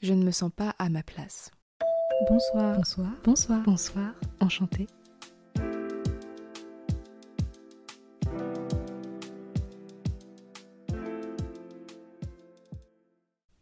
Je 0.00 0.14
ne 0.14 0.22
me 0.22 0.30
sens 0.30 0.52
pas 0.54 0.76
à 0.78 0.90
ma 0.90 1.02
place. 1.02 1.50
Bonsoir. 2.28 2.76
Bonsoir. 2.76 3.10
Bonsoir. 3.24 3.62
Bonsoir. 3.64 4.14
Enchantée. 4.38 4.86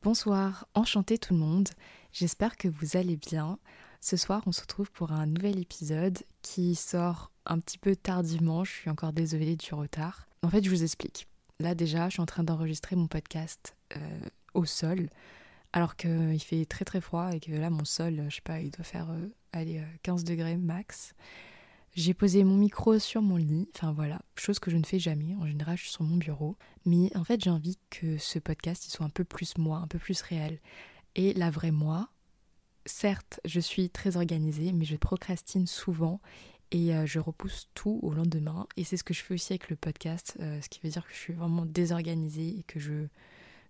Bonsoir, 0.02 0.68
enchanté 0.74 1.16
tout 1.16 1.32
le 1.32 1.40
monde. 1.40 1.70
J'espère 2.12 2.58
que 2.58 2.68
vous 2.68 2.98
allez 2.98 3.16
bien. 3.16 3.58
Ce 4.02 4.18
soir, 4.18 4.42
on 4.44 4.52
se 4.52 4.60
retrouve 4.60 4.92
pour 4.92 5.12
un 5.12 5.24
nouvel 5.24 5.58
épisode 5.58 6.18
qui 6.42 6.74
sort 6.74 7.32
un 7.46 7.58
petit 7.60 7.78
peu 7.78 7.96
tardivement. 7.96 8.62
Je 8.62 8.72
suis 8.72 8.90
encore 8.90 9.14
désolée 9.14 9.56
du 9.56 9.72
retard. 9.72 10.28
En 10.42 10.50
fait, 10.50 10.62
je 10.62 10.68
vous 10.68 10.82
explique. 10.82 11.28
Là, 11.60 11.74
déjà, 11.74 12.10
je 12.10 12.12
suis 12.12 12.22
en 12.22 12.26
train 12.26 12.44
d'enregistrer 12.44 12.94
mon 12.94 13.06
podcast 13.06 13.74
euh, 13.96 14.20
au 14.52 14.66
sol, 14.66 15.08
alors 15.76 15.94
qu'il 15.94 16.40
fait 16.40 16.64
très 16.64 16.86
très 16.86 17.02
froid 17.02 17.34
et 17.34 17.38
que 17.38 17.52
là, 17.52 17.68
mon 17.68 17.84
sol, 17.84 18.24
je 18.30 18.36
sais 18.36 18.40
pas, 18.40 18.60
il 18.60 18.70
doit 18.70 18.82
faire 18.82 19.10
euh, 19.10 19.28
aller 19.52 19.82
15 20.04 20.22
euh, 20.22 20.24
degrés 20.24 20.56
max. 20.56 21.14
J'ai 21.94 22.14
posé 22.14 22.44
mon 22.44 22.56
micro 22.56 22.98
sur 22.98 23.20
mon 23.20 23.36
lit, 23.36 23.68
enfin 23.74 23.92
voilà, 23.92 24.22
chose 24.36 24.58
que 24.58 24.70
je 24.70 24.78
ne 24.78 24.86
fais 24.86 24.98
jamais. 24.98 25.34
En 25.34 25.46
général, 25.46 25.76
je 25.76 25.82
suis 25.82 25.90
sur 25.90 26.02
mon 26.02 26.16
bureau. 26.16 26.56
Mais 26.86 27.14
en 27.14 27.24
fait, 27.24 27.44
j'ai 27.44 27.50
envie 27.50 27.76
que 27.90 28.16
ce 28.16 28.38
podcast 28.38 28.86
il 28.86 28.90
soit 28.90 29.04
un 29.04 29.10
peu 29.10 29.22
plus 29.22 29.58
moi, 29.58 29.76
un 29.76 29.86
peu 29.86 29.98
plus 29.98 30.22
réel. 30.22 30.60
Et 31.14 31.34
la 31.34 31.50
vraie 31.50 31.72
moi, 31.72 32.08
certes, 32.86 33.40
je 33.44 33.60
suis 33.60 33.90
très 33.90 34.16
organisée, 34.16 34.72
mais 34.72 34.86
je 34.86 34.96
procrastine 34.96 35.66
souvent 35.66 36.22
et 36.70 36.94
euh, 36.94 37.04
je 37.04 37.18
repousse 37.18 37.68
tout 37.74 38.00
au 38.02 38.14
lendemain. 38.14 38.66
Et 38.78 38.84
c'est 38.84 38.96
ce 38.96 39.04
que 39.04 39.12
je 39.12 39.22
fais 39.22 39.34
aussi 39.34 39.52
avec 39.52 39.68
le 39.68 39.76
podcast, 39.76 40.38
euh, 40.40 40.58
ce 40.62 40.70
qui 40.70 40.80
veut 40.82 40.88
dire 40.88 41.06
que 41.06 41.12
je 41.12 41.18
suis 41.18 41.34
vraiment 41.34 41.66
désorganisée 41.66 42.60
et 42.60 42.62
que 42.62 42.80
je, 42.80 43.08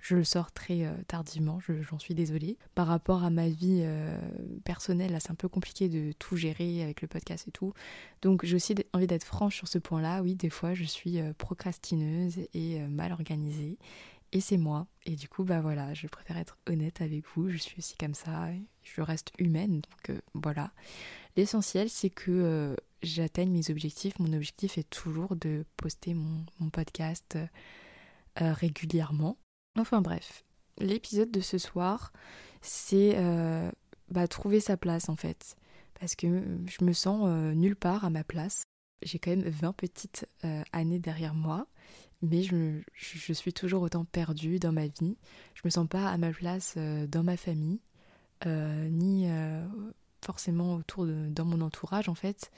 je 0.00 0.16
le 0.16 0.24
sors 0.24 0.52
très 0.52 0.84
euh, 0.84 0.92
tardivement, 1.09 1.59
j'en 1.60 1.98
suis 1.98 2.14
désolée. 2.14 2.59
Par 2.74 2.87
rapport 2.87 3.24
à 3.24 3.30
ma 3.30 3.48
vie 3.48 3.87
personnelle, 4.64 5.12
là 5.12 5.20
c'est 5.20 5.30
un 5.30 5.37
peu 5.37 5.48
compliqué 5.48 5.88
de 5.88 6.12
tout 6.12 6.37
gérer 6.37 6.82
avec 6.82 7.02
le 7.02 7.09
podcast 7.09 7.48
et 7.48 7.51
tout. 7.51 7.73
Donc 8.23 8.45
j'ai 8.45 8.56
aussi 8.56 8.74
envie 8.93 9.06
d'être 9.06 9.24
franche 9.24 9.56
sur 9.56 9.68
ce 9.68 9.79
point-là. 9.79 10.23
Oui, 10.23 10.34
des 10.34 10.51
fois 10.51 10.74
je 10.74 10.84
suis 10.84 11.18
procrastineuse 11.38 12.38
et 12.54 12.80
mal 12.80 13.12
organisée. 13.12 13.79
Et 14.32 14.40
c'est 14.40 14.56
moi. 14.56 14.87
Et 15.04 15.15
du 15.15 15.29
coup, 15.29 15.45
bah 15.45 15.60
voilà, 15.60 15.95
je 15.95 16.09
préfère 16.09 16.37
être 16.37 16.59
honnête 16.66 17.01
avec 17.01 17.24
vous. 17.34 17.49
Je 17.49 17.59
suis 17.59 17.78
aussi 17.78 17.96
comme 17.96 18.15
ça. 18.15 18.49
Je 18.82 19.01
reste 19.01 19.32
humaine. 19.38 19.80
Donc 19.80 20.21
voilà. 20.34 20.73
L'essentiel, 21.37 21.90
c'est 21.90 22.10
que 22.10 22.30
euh, 22.30 22.76
j'atteigne 23.02 23.51
mes 23.51 23.71
objectifs. 23.71 24.18
Mon 24.18 24.32
objectif 24.32 24.78
est 24.78 24.88
toujours 24.88 25.37
de 25.37 25.65
poster 25.76 26.15
mon, 26.15 26.45
podcast 26.71 27.37
euh, 28.40 28.52
régulièrement. 28.52 29.37
Enfin 29.77 30.01
bref, 30.01 30.45
l'épisode 30.79 31.30
de 31.30 31.41
ce 31.41 31.59
soir, 31.59 32.13
c'est 32.63 33.15
euh, 33.16 33.71
bah, 34.10 34.27
trouver 34.29 34.60
sa 34.60 34.77
place 34.77 35.09
en 35.09 35.16
fait. 35.16 35.57
Parce 36.01 36.15
que 36.15 36.43
je 36.66 36.85
me 36.85 36.93
sens 36.93 37.27
nulle 37.55 37.77
part 37.77 38.05
à 38.05 38.10
ma 38.10 38.24
place. 38.24 38.65
J'ai 39.02 39.18
quand 39.18 39.30
même 39.30 39.49
20 39.49 39.73
petites 39.73 40.27
années 40.73 40.99
derrière 40.99 41.35
moi, 41.35 41.66
mais 42.21 42.43
je, 42.43 42.83
suis 42.95 43.52
toujours 43.55 43.83
autant 43.83 44.05
perdue 44.05 44.59
dans 44.59 44.73
ma 44.73 44.88
vie. 44.88 45.16
Je 45.55 45.63
me 45.65 45.71
sens 45.71 45.88
pas 45.88 46.09
à 46.09 46.18
ma 46.18 46.33
place 46.33 46.77
dans 46.77 47.23
ma 47.23 47.38
famille, 47.38 47.80
ni 48.45 49.27
forcément 50.27 50.74
autour 50.74 51.07
de, 51.07 51.29
dans 51.30 51.45
mon 51.45 51.61
entourage 51.61 52.09
en 52.09 52.15
fait, 52.15 52.51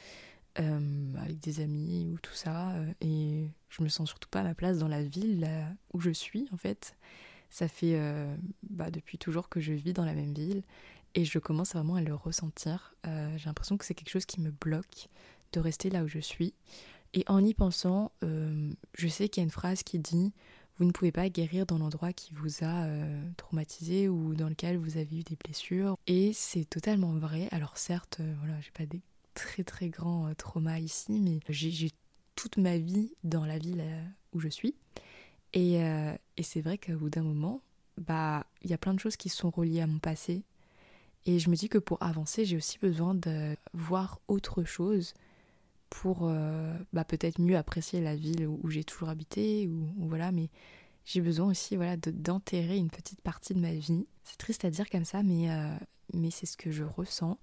euh, 0.59 1.15
avec 1.21 1.39
des 1.39 1.61
amis 1.61 2.09
ou 2.13 2.19
tout 2.19 2.35
ça. 2.35 2.71
Euh, 2.71 2.93
et 3.01 3.51
je 3.69 3.83
me 3.83 3.89
sens 3.89 4.09
surtout 4.09 4.29
pas 4.29 4.41
à 4.41 4.45
ma 4.45 4.55
place 4.55 4.79
dans 4.79 4.89
la 4.89 5.03
ville 5.03 5.49
où 5.93 6.01
je 6.01 6.11
suis 6.11 6.49
en 6.53 6.57
fait. 6.57 6.97
Ça 7.51 7.69
fait 7.69 7.95
euh, 7.95 8.37
bah, 8.69 8.91
depuis 8.91 9.17
toujours 9.17 9.49
que 9.49 9.61
je 9.61 9.73
vis 9.73 9.93
dans 9.93 10.05
la 10.05 10.15
même 10.15 10.35
ville 10.35 10.63
et 11.15 11.25
je 11.25 11.39
commence 11.39 11.73
vraiment 11.73 11.95
à 11.95 12.03
le 12.03 12.15
ressentir. 12.15 12.95
J'ai 13.05 13.47
l'impression 13.47 13.79
que 13.79 13.85
c'est 13.85 13.95
quelque 13.95 14.11
chose 14.11 14.27
qui 14.27 14.41
me 14.41 14.51
bloque 14.51 15.09
de 15.53 15.61
rester 15.61 15.89
là 15.89 16.05
où 16.05 16.09
je 16.09 16.19
suis. 16.19 16.55
Et 17.15 17.25
en 17.27 17.43
y 17.43 17.55
pensant, 17.55 18.13
je 18.23 19.09
sais 19.09 19.31
qu'il 19.31 19.41
y 19.41 19.43
a 19.43 19.45
une 19.45 19.51
phrase 19.51 19.83
qui 19.83 19.99
dit 19.99 20.33
vous 20.79 20.85
ne 20.85 20.93
pouvez 20.93 21.11
pas 21.11 21.29
guérir 21.29 21.67
dans 21.67 21.79
l'endroit 21.79 22.13
qui 22.13 22.33
vous 22.35 22.63
a 22.63 22.85
euh, 22.85 23.31
traumatisé 23.37 24.09
ou 24.09 24.35
dans 24.35 24.49
lequel 24.49 24.77
vous 24.77 24.97
avez 24.97 25.19
eu 25.19 25.23
des 25.25 25.37
blessures. 25.37 25.99
Et 26.07 26.33
c'est 26.33 26.65
totalement 26.65 27.13
vrai. 27.15 27.49
Alors 27.51 27.77
certes, 27.77 28.19
euh, 28.21 28.35
voilà, 28.39 28.61
j'ai 28.61 28.71
pas 28.71 28.87
des 28.87 29.03
très 29.35 29.65
très 29.65 29.89
grands 29.89 30.29
euh, 30.29 30.35
traumas 30.35 30.79
ici, 30.79 31.21
mais 31.21 31.41
j'ai 31.49 31.91
toute 32.39 32.57
ma 32.57 32.79
vie 32.79 33.13
dans 33.25 33.45
la 33.45 33.59
ville 33.59 33.85
où 34.33 34.39
je 34.41 34.49
suis. 34.49 34.75
Et, 35.55 35.77
et 35.77 36.43
c'est 36.43 36.61
vrai 36.61 36.79
qu'au 36.79 36.97
bout 36.97 37.11
d'un 37.11 37.23
moment, 37.23 37.63
bah, 37.97 38.47
il 38.63 38.71
y 38.71 38.75
a 38.75 38.79
plein 38.79 38.95
de 38.95 39.01
choses 39.01 39.17
qui 39.17 39.29
sont 39.29 39.51
reliées 39.51 39.81
à 39.81 39.87
mon 39.87 39.99
passé. 39.99 40.45
Et 41.27 41.39
je 41.39 41.51
me 41.51 41.57
dis 41.57 41.69
que 41.69 41.79
pour 41.79 42.01
avancer, 42.03 42.45
j'ai 42.45 42.57
aussi 42.57 42.79
besoin 42.79 43.15
de 43.15 43.57
voir 43.75 44.21
autre 44.29 44.63
chose 44.65 45.15
pour 45.91 46.21
euh, 46.23 46.75
bah, 46.93 47.05
peut-être 47.05 47.41
mieux 47.41 47.57
apprécier 47.57 48.01
la 48.01 48.17
ville 48.17 48.47
où, 48.47 48.71
j'ai 48.71 48.85
toujours 48.85 49.09
habité 49.09 49.69
ou, 49.69 49.89
voilà 50.09 50.33
mais 50.33 50.51
j'ai 51.05 51.21
besoin 51.21 51.49
aussi 51.49 51.77
voilà 51.77 51.97
d'enterrer 51.97 52.77
une 52.77 52.91
petite 52.91 53.21
partie 53.21 53.55
de 53.55 53.61
ma 53.61 53.73
vie 53.73 54.07
c'est 54.25 54.37
triste 54.37 54.65
à 54.65 54.71
dire 54.71 54.89
comme 54.91 55.05
ça 55.05 55.23
mais 55.23 55.51
euh, 55.51 55.75
mais 56.13 56.31
c'est 56.31 56.47
ce 56.47 56.57
que 56.57 56.71
je 56.71 56.85
ressens 56.85 57.39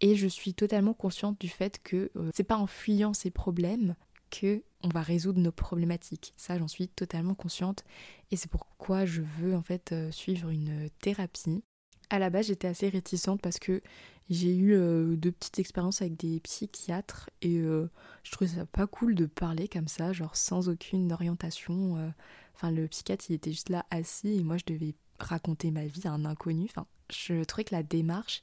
et 0.00 0.16
je 0.16 0.26
suis 0.26 0.54
totalement 0.54 0.94
consciente 0.94 1.40
du 1.40 1.48
fait 1.48 1.80
que 1.82 2.10
euh, 2.16 2.30
c'est 2.34 2.44
pas 2.44 2.58
en 2.58 2.66
fuyant 2.66 3.14
ces 3.14 3.30
problèmes 3.30 3.94
on 4.42 4.88
va 4.88 5.02
résoudre 5.02 5.40
nos 5.40 5.52
problématiques 5.52 6.34
ça 6.36 6.58
j'en 6.58 6.68
suis 6.68 6.88
totalement 6.88 7.34
consciente 7.34 7.84
et 8.30 8.36
c'est 8.36 8.50
pourquoi 8.50 9.04
je 9.04 9.22
veux 9.22 9.54
en 9.54 9.62
fait 9.62 9.94
suivre 10.10 10.50
une 10.50 10.88
thérapie 11.00 11.62
à 12.10 12.18
la 12.18 12.30
base 12.30 12.46
j'étais 12.46 12.68
assez 12.68 12.88
réticente 12.88 13.40
parce 13.40 13.58
que 13.58 13.82
j'ai 14.30 14.54
eu 14.54 14.72
euh, 14.72 15.16
deux 15.16 15.32
petites 15.32 15.58
expériences 15.58 16.00
avec 16.00 16.16
des 16.16 16.40
psychiatres 16.40 17.28
et 17.42 17.58
euh, 17.58 17.90
je 18.22 18.32
trouvais 18.32 18.50
ça 18.50 18.64
pas 18.64 18.86
cool 18.86 19.14
de 19.14 19.26
parler 19.26 19.68
comme 19.68 19.88
ça, 19.88 20.12
genre 20.12 20.34
sans 20.36 20.68
aucune 20.68 21.12
orientation. 21.12 21.98
Euh. 21.98 22.08
Enfin, 22.54 22.70
le 22.70 22.88
psychiatre, 22.88 23.26
il 23.28 23.34
était 23.34 23.50
juste 23.50 23.68
là 23.68 23.84
assis 23.90 24.38
et 24.38 24.42
moi, 24.42 24.56
je 24.56 24.64
devais 24.66 24.94
raconter 25.18 25.70
ma 25.70 25.84
vie 25.84 26.06
à 26.06 26.12
un 26.12 26.24
inconnu. 26.24 26.66
Enfin, 26.70 26.86
je 27.10 27.44
trouvais 27.44 27.64
que 27.64 27.74
la 27.74 27.82
démarche 27.82 28.42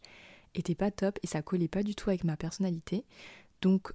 était 0.53 0.75
pas 0.75 0.91
top 0.91 1.17
et 1.23 1.27
ça 1.27 1.41
collait 1.41 1.67
pas 1.67 1.81
du 1.81 1.95
tout 1.95 2.09
avec 2.09 2.25
ma 2.25 2.37
personnalité. 2.37 3.05
Donc, 3.61 3.93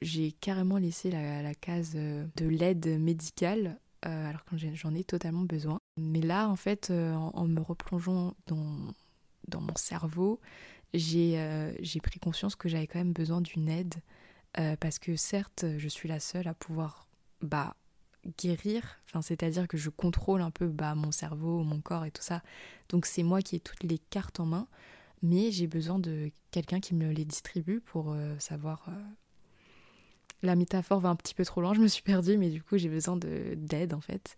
j'ai 0.00 0.32
carrément 0.32 0.78
laissé 0.78 1.10
la, 1.10 1.54
case 1.54 1.94
de 1.94 2.46
l'aide 2.46 3.00
médicale 3.00 3.78
alors 4.02 4.44
que 4.44 4.56
j'en 4.56 4.94
ai 4.94 5.04
totalement 5.04 5.42
besoin. 5.42 5.78
Mais 5.96 6.20
là, 6.20 6.48
en 6.48 6.56
fait, 6.56 6.90
en, 6.90 7.46
me 7.46 7.60
replongeant 7.60 8.34
dans, 8.46 9.60
mon 9.60 9.74
cerveau, 9.76 10.40
euh, 10.94 11.72
j'ai 11.80 12.00
pris 12.00 12.18
conscience 12.18 12.56
que 12.56 12.68
j'avais 12.68 12.86
quand 12.86 12.98
même 12.98 13.12
besoin 13.12 13.40
d'une 13.40 13.68
aide 13.68 13.94
euh, 14.58 14.76
parce 14.76 14.98
que 14.98 15.16
certes, 15.16 15.66
je 15.76 15.88
suis 15.88 16.08
la 16.08 16.20
seule 16.20 16.48
à 16.48 16.54
pouvoir 16.54 17.06
bah, 17.42 17.76
guérir, 18.38 19.00
c'est-à-dire 19.20 19.68
que 19.68 19.76
je 19.76 19.90
contrôle 19.90 20.40
un 20.40 20.50
peu 20.50 20.68
bah, 20.68 20.94
mon 20.94 21.12
cerveau, 21.12 21.62
mon 21.62 21.80
corps 21.80 22.04
et 22.04 22.10
tout 22.10 22.22
ça. 22.22 22.42
Donc 22.88 23.06
c'est 23.06 23.22
moi 23.22 23.42
qui 23.42 23.56
ai 23.56 23.60
toutes 23.60 23.82
les 23.82 23.98
cartes 23.98 24.40
en 24.40 24.46
main, 24.46 24.66
mais 25.22 25.50
j'ai 25.50 25.66
besoin 25.66 25.98
de 25.98 26.30
quelqu'un 26.50 26.80
qui 26.80 26.94
me 26.94 27.10
les 27.10 27.24
distribue 27.24 27.80
pour 27.80 28.12
euh, 28.12 28.34
savoir. 28.38 28.86
La 30.42 30.54
métaphore 30.54 31.00
va 31.00 31.08
un 31.08 31.16
petit 31.16 31.34
peu 31.34 31.44
trop 31.44 31.60
loin, 31.60 31.74
je 31.74 31.80
me 31.80 31.88
suis 31.88 32.02
perdue, 32.02 32.38
mais 32.38 32.50
du 32.50 32.62
coup 32.62 32.78
j'ai 32.78 32.88
besoin 32.88 33.16
d'aide 33.16 33.94
en 33.94 34.00
fait. 34.00 34.36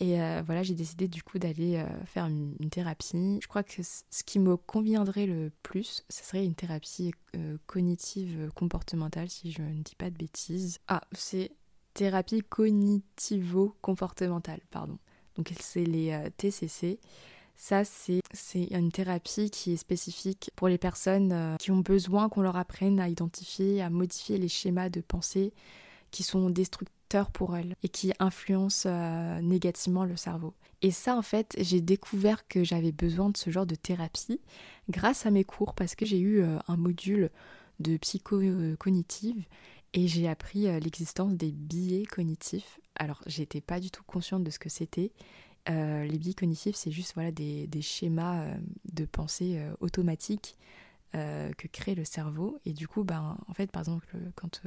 Et 0.00 0.20
euh, 0.20 0.42
voilà, 0.44 0.62
j'ai 0.62 0.74
décidé 0.74 1.08
du 1.08 1.22
coup 1.22 1.38
d'aller 1.38 1.76
euh, 1.76 1.86
faire 2.06 2.24
une, 2.24 2.56
thérapie. 2.70 3.38
Je 3.42 3.46
crois 3.46 3.62
que 3.62 3.82
ce 3.82 4.24
qui 4.24 4.38
me 4.38 4.56
conviendrait 4.56 5.26
le 5.26 5.52
plus, 5.62 6.06
ce 6.08 6.24
serait 6.24 6.42
une 6.44 6.54
thérapie 6.54 7.12
euh, 7.36 7.58
cognitive 7.66 8.48
comportementale, 8.54 9.28
si 9.28 9.52
je 9.52 9.60
ne 9.60 9.82
dis 9.82 9.96
pas 9.96 10.08
de 10.08 10.16
bêtises. 10.16 10.78
Ah, 10.88 11.02
c'est 11.12 11.52
thérapie 11.92 12.42
cognitivo-comportementale, 12.42 14.62
pardon. 14.70 14.96
Donc 15.36 15.52
c'est 15.60 15.84
les 15.84 16.18
TCC. 16.38 16.98
Ça, 17.62 17.84
c'est 17.84 18.22
une 18.70 18.90
thérapie 18.90 19.50
qui 19.50 19.74
est 19.74 19.76
spécifique 19.76 20.50
pour 20.56 20.68
les 20.68 20.78
personnes 20.78 21.58
qui 21.58 21.70
ont 21.70 21.80
besoin 21.80 22.30
qu'on 22.30 22.40
leur 22.40 22.56
apprenne 22.56 22.98
à 22.98 23.10
identifier, 23.10 23.82
à 23.82 23.90
modifier 23.90 24.38
les 24.38 24.48
schémas 24.48 24.88
de 24.88 25.02
pensée 25.02 25.52
qui 26.10 26.22
sont 26.22 26.48
destructeurs 26.48 27.30
pour 27.30 27.54
elle 27.54 27.76
et 27.82 27.88
qui 27.90 28.14
influence 28.18 28.84
euh, 28.86 29.40
négativement 29.42 30.04
le 30.04 30.16
cerveau. 30.16 30.54
Et 30.80 30.90
ça, 30.90 31.14
en 31.14 31.22
fait, 31.22 31.54
j'ai 31.58 31.82
découvert 31.82 32.48
que 32.48 32.64
j'avais 32.64 32.92
besoin 32.92 33.28
de 33.28 33.36
ce 33.36 33.50
genre 33.50 33.66
de 33.66 33.74
thérapie 33.74 34.40
grâce 34.88 35.26
à 35.26 35.30
mes 35.30 35.44
cours 35.44 35.74
parce 35.74 35.94
que 35.94 36.06
j'ai 36.06 36.18
eu 36.18 36.40
euh, 36.40 36.58
un 36.66 36.78
module 36.78 37.28
de 37.78 37.98
psycho-cognitive 37.98 39.44
et 39.92 40.08
j'ai 40.08 40.28
appris 40.28 40.66
euh, 40.66 40.78
l'existence 40.78 41.34
des 41.34 41.52
biais 41.52 42.06
cognitifs. 42.06 42.80
Alors, 42.94 43.20
j'étais 43.26 43.60
pas 43.60 43.80
du 43.80 43.90
tout 43.90 44.04
consciente 44.06 44.44
de 44.44 44.50
ce 44.50 44.58
que 44.58 44.70
c'était. 44.70 45.12
Les 45.68 46.18
biais 46.18 46.34
cognitifs, 46.34 46.76
c'est 46.76 46.90
juste 46.90 47.14
voilà, 47.14 47.30
des, 47.30 47.68
schémas 47.82 48.46
de 48.92 49.04
pensée 49.04 49.60
automatiques 49.80 50.56
que 51.12 51.68
crée 51.68 51.94
le 51.94 52.04
cerveau. 52.04 52.58
Et 52.64 52.72
du 52.72 52.88
coup, 52.88 53.04
ben, 53.04 53.36
en 53.46 53.54
fait, 53.54 53.70
par 53.70 53.82
exemple, 53.82 54.16
quand 54.34 54.62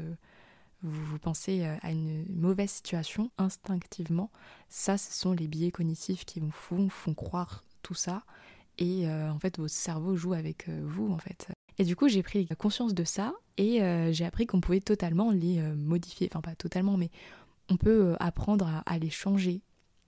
vous, 0.84 1.18
pensez 1.18 1.64
euh, 1.64 1.76
à 1.82 1.92
une 1.92 2.26
mauvaise 2.30 2.70
situation 2.70 3.32
instinctivement, 3.38 4.30
ça, 4.70 4.98
ce 4.98 5.14
sont 5.14 5.32
les 5.32 5.48
biais 5.48 5.72
cognitifs 5.72 6.26
qui 6.26 6.40
vous 6.40 6.52
font, 6.52 6.90
font 6.90 7.14
croire 7.14 7.64
tout 7.82 7.94
ça. 7.94 8.24
et 8.78 9.08
en 9.10 9.40
fait 9.40 9.58
votre 9.58 9.74
cerveau 9.74 10.16
joue 10.16 10.34
avec 10.34 10.70
vous 10.70 11.12
en 11.12 11.18
fait. 11.18 11.48
Et 11.78 11.84
du 11.84 11.96
coup 11.96 12.08
j'ai 12.08 12.24
pris 12.24 12.48
conscience 12.58 12.94
de 12.94 13.04
ça 13.04 13.34
et 13.58 13.80
j'ai 14.12 14.26
appris 14.26 14.46
qu'on 14.46 14.62
pouvait 14.62 14.80
totalement 14.80 15.32
les 15.32 15.62
modifier, 15.76 16.30
enfin 16.32 16.42
pas 16.42 16.56
totalement 16.56 16.96
mais 16.98 17.12
on 17.70 17.76
peut 17.76 18.16
apprendre 18.20 18.84
à, 18.86 18.98
les 18.98 19.10
changer. 19.10 19.62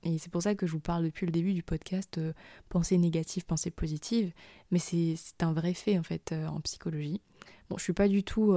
Et 0.06 0.18
c'est 0.18 0.32
pour 0.32 0.42
ça 0.42 0.56
que 0.56 0.66
je 0.66 0.72
vous 0.72 0.80
parle 0.80 1.04
depuis 1.04 1.26
le 1.26 1.32
début 1.32 1.54
du 1.54 1.64
podcast 1.64 2.20
pensée 2.70 2.98
négative, 2.98 3.46
pensée 3.46 3.72
positive, 3.72 4.32
mais 4.72 4.80
c'est 4.80 5.18
un 5.42 5.52
vrai 5.52 5.74
fait 5.74 5.98
en 5.98 6.04
fait 6.04 6.34
en 6.48 6.62
psychologie. 6.62 7.22
Bon, 7.70 7.78
je 7.78 7.84
suis 7.84 7.94
pas 7.94 8.08
du 8.08 8.24
tout 8.24 8.56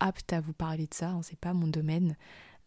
apte 0.00 0.32
à 0.32 0.40
vous 0.40 0.52
parler 0.52 0.86
de 0.86 0.94
ça, 0.94 1.10
hein, 1.10 1.20
c'est 1.22 1.38
pas 1.38 1.54
mon 1.54 1.68
domaine. 1.68 2.16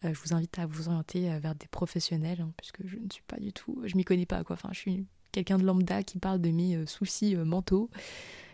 Euh, 0.06 0.13
je 0.13 0.19
vous 0.19 0.33
invite 0.33 0.57
à 0.59 0.65
vous 0.65 0.88
orienter 0.88 1.31
euh, 1.31 1.39
vers 1.39 1.56
des 1.56 1.68
professionnels, 1.68 2.42
hein, 2.42 2.51
puisque 2.57 2.86
je 2.86 2.98
ne 2.98 3.09
suis 3.12 3.24
pas 3.27 3.38
du 3.38 3.53
tout, 3.53 3.81
je 3.86 3.95
m'y 3.95 4.03
connais 4.03 4.25
pas 4.25 4.44
quoi. 4.44 4.56
Enfin, 4.56 4.69
je 4.71 4.80
suis 4.80 5.06
quelqu'un 5.31 5.57
de 5.57 5.63
lambda 5.63 6.03
qui 6.03 6.18
parle 6.18 6.42
de 6.42 6.50
mes 6.50 6.75
euh, 6.75 6.86
soucis 6.86 7.36
mentaux 7.36 7.89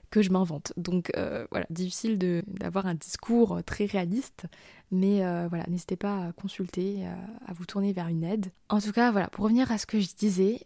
que 0.09 0.21
je 0.21 0.31
m'invente. 0.31 0.73
Donc 0.77 1.11
voilà, 1.15 1.65
difficile 1.69 2.17
d'avoir 2.47 2.87
un 2.87 2.95
discours 2.95 3.61
très 3.65 3.85
réaliste, 3.85 4.45
mais 4.91 5.19
voilà, 5.47 5.65
n'hésitez 5.67 5.95
pas 5.95 6.27
à 6.27 6.31
consulter, 6.31 7.05
à, 7.45 7.53
vous 7.53 7.65
tourner 7.65 7.93
vers 7.93 8.07
une 8.07 8.23
aide. 8.23 8.47
En 8.69 8.79
tout 8.79 8.91
cas, 8.91 9.11
voilà, 9.11 9.27
pour 9.27 9.43
revenir 9.43 9.71
à 9.71 9.77
ce 9.77 9.85
que 9.85 9.99
je 9.99 10.09
disais, 10.15 10.61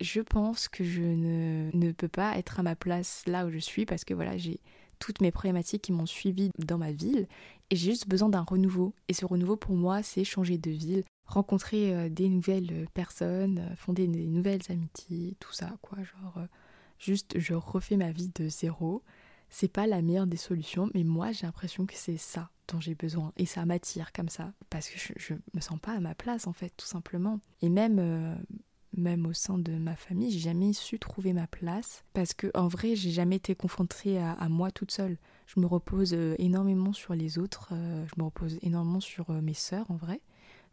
je 0.00 0.20
pense 0.20 0.68
que 0.68 0.84
je 0.84 1.02
ne, 1.02 1.70
ne, 1.72 1.92
peux 1.92 2.08
pas 2.08 2.36
être 2.36 2.60
à 2.60 2.62
ma 2.62 2.74
place 2.74 3.22
là 3.26 3.46
où 3.46 3.50
je 3.50 3.58
suis 3.58 3.86
parce 3.86 4.04
que 4.04 4.12
voilà, 4.12 4.36
j'ai 4.36 4.60
toutes 4.98 5.20
mes 5.20 5.30
problématiques 5.30 5.82
qui 5.82 5.92
m'ont 5.92 6.06
suivi 6.06 6.50
dans 6.58 6.78
ma 6.78 6.92
ville 6.92 7.26
et 7.70 7.76
j'ai 7.76 7.90
juste 7.90 8.08
besoin 8.08 8.28
d'un 8.28 8.42
renouveau. 8.42 8.94
Et 9.08 9.14
ce 9.14 9.24
renouveau 9.24 9.56
pour 9.56 9.74
moi, 9.74 10.02
c'est 10.02 10.24
changer 10.24 10.58
de 10.58 10.70
ville, 10.70 11.04
rencontrer 11.26 11.94
euh, 11.94 12.08
des 12.08 12.28
nouvelles 12.28 12.70
euh, 12.72 12.84
personnes, 12.94 13.58
euh, 13.58 13.76
fonder 13.76 14.06
des 14.06 14.26
nouvelles 14.26 14.62
amitiés, 14.68 15.36
tout 15.40 15.52
ça 15.52 15.72
quoi, 15.82 15.98
genre 15.98 16.38
juste 17.04 17.38
je 17.38 17.54
refais 17.54 17.96
ma 17.96 18.10
vie 18.12 18.30
de 18.34 18.48
zéro. 18.48 19.02
C'est 19.50 19.68
pas 19.68 19.86
la 19.86 20.02
meilleure 20.02 20.26
des 20.26 20.36
solutions, 20.36 20.90
mais 20.94 21.04
moi 21.04 21.32
j'ai 21.32 21.46
l'impression 21.46 21.86
que 21.86 21.94
c'est 21.94 22.16
ça 22.16 22.50
dont 22.68 22.80
j'ai 22.80 22.94
besoin 22.94 23.32
et 23.36 23.46
ça 23.46 23.64
m'attire 23.66 24.12
comme 24.12 24.30
ça 24.30 24.52
parce 24.70 24.88
que 24.88 24.98
je, 24.98 25.12
je, 25.16 25.34
me 25.54 25.60
sens 25.60 25.78
pas 25.78 25.92
à 25.92 26.00
ma 26.00 26.14
place 26.14 26.46
en 26.46 26.52
fait 26.52 26.72
tout 26.76 26.86
simplement. 26.86 27.38
Et 27.62 27.68
même 27.68 28.00
même 28.96 29.26
au 29.26 29.32
sein 29.32 29.58
de 29.58 29.72
ma 29.72 29.96
famille, 29.96 30.30
j'ai 30.30 30.38
jamais 30.38 30.72
su 30.72 30.98
trouver 30.98 31.32
ma 31.32 31.46
place 31.46 32.04
parce 32.12 32.34
que 32.34 32.50
en 32.54 32.68
vrai, 32.68 32.94
j'ai 32.96 33.10
jamais 33.10 33.36
été 33.36 33.54
confrontée 33.54 34.18
à, 34.18 34.48
moi 34.48 34.70
toute 34.70 34.90
seule. 34.90 35.16
Je 35.46 35.60
me 35.60 35.66
repose 35.66 36.12
euh, 36.14 36.34
énormément 36.38 36.92
sur 36.92 37.14
les 37.14 37.38
autres, 37.38 37.70
euh, 37.72 38.04
je 38.06 38.20
me 38.20 38.24
repose 38.24 38.58
énormément 38.62 39.00
sur 39.00 39.30
euh, 39.30 39.40
mes 39.40 39.54
sœurs 39.54 39.90
en 39.90 39.96
vrai, 39.96 40.20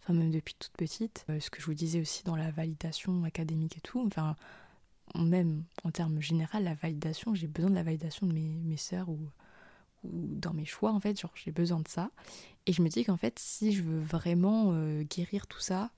enfin 0.01 0.13
même 0.13 0.31
depuis 0.31 0.56
toute 0.57 0.72
petite. 0.74 1.25
ce 1.39 1.50
que 1.50 1.62
je 1.62 1.66
vous 1.66 1.74
disais 1.74 2.00
aussi 2.00 2.24
dans 2.24 2.36
la 2.36 2.51
validation 2.51 3.24
académique 3.24 3.77
et 3.77 3.81
tout, 3.81 4.01
enfin 4.06 4.36
même 5.16 5.63
en 5.84 5.92
termes 5.92 6.22
généraux, 6.22 6.60
la 6.60 6.74
validation, 6.75 7.34
j'ai 7.36 7.48
besoin 7.48 7.69
de 7.69 7.75
la 7.75 7.84
validation 7.84 8.28
de 8.28 8.34
mes, 8.34 8.62
mes 8.63 8.78
sœurs 8.78 9.10
ou, 9.10 9.19
ou 10.04 10.10
dans 10.12 10.54
mes 10.54 10.66
choix 10.66 10.92
en 10.92 11.00
fait, 11.00 11.19
genre 11.19 11.34
j'ai 11.36 11.52
besoin 11.52 11.80
de 11.80 11.88
ça. 11.88 12.12
Et 12.66 12.74
je 12.74 12.81
me 12.81 12.90
dis 12.90 13.04
qu'en 13.04 13.18
fait, 13.18 13.40
si 13.40 13.74
je 13.74 13.81
veux 13.81 14.00
vraiment 14.00 14.74
guérir 15.04 15.48
tout 15.48 15.60
ça, 15.60 15.92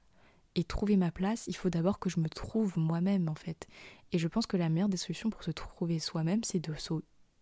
et 0.56 0.64
trouver 0.64 0.98
ma 0.98 1.12
place, 1.12 1.46
il 1.48 1.56
faut 1.56 1.70
d'abord 1.70 2.00
que 2.00 2.10
je 2.10 2.20
me 2.20 2.30
trouve 2.30 2.78
moi-même 2.78 3.30
en 3.30 3.36
fait. 3.36 3.68
Et 4.12 4.20
je 4.20 4.28
pense 4.28 4.46
que 4.46 4.58
la 4.58 4.70
meilleure 4.70 4.90
des 4.90 4.98
solutions 4.98 5.30
pour 5.30 5.44
se 5.44 5.52
trouver 5.52 6.00
soi-même, 6.00 6.44
c'est 6.44 6.60
de 6.60 6.74
se 6.76 6.94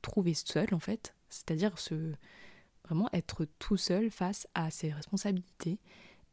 trouver 0.02 0.34
seul 0.34 0.74
en 0.74 0.80
fait, 0.80 1.14
c'est-à-dire 1.30 1.78
se 1.78 2.14
vraiment 2.86 3.10
être 3.14 3.46
tout 3.60 3.78
seul 3.78 4.10
face 4.10 4.48
à 4.54 4.72
ses 4.72 4.92
responsabilités. 4.92 5.80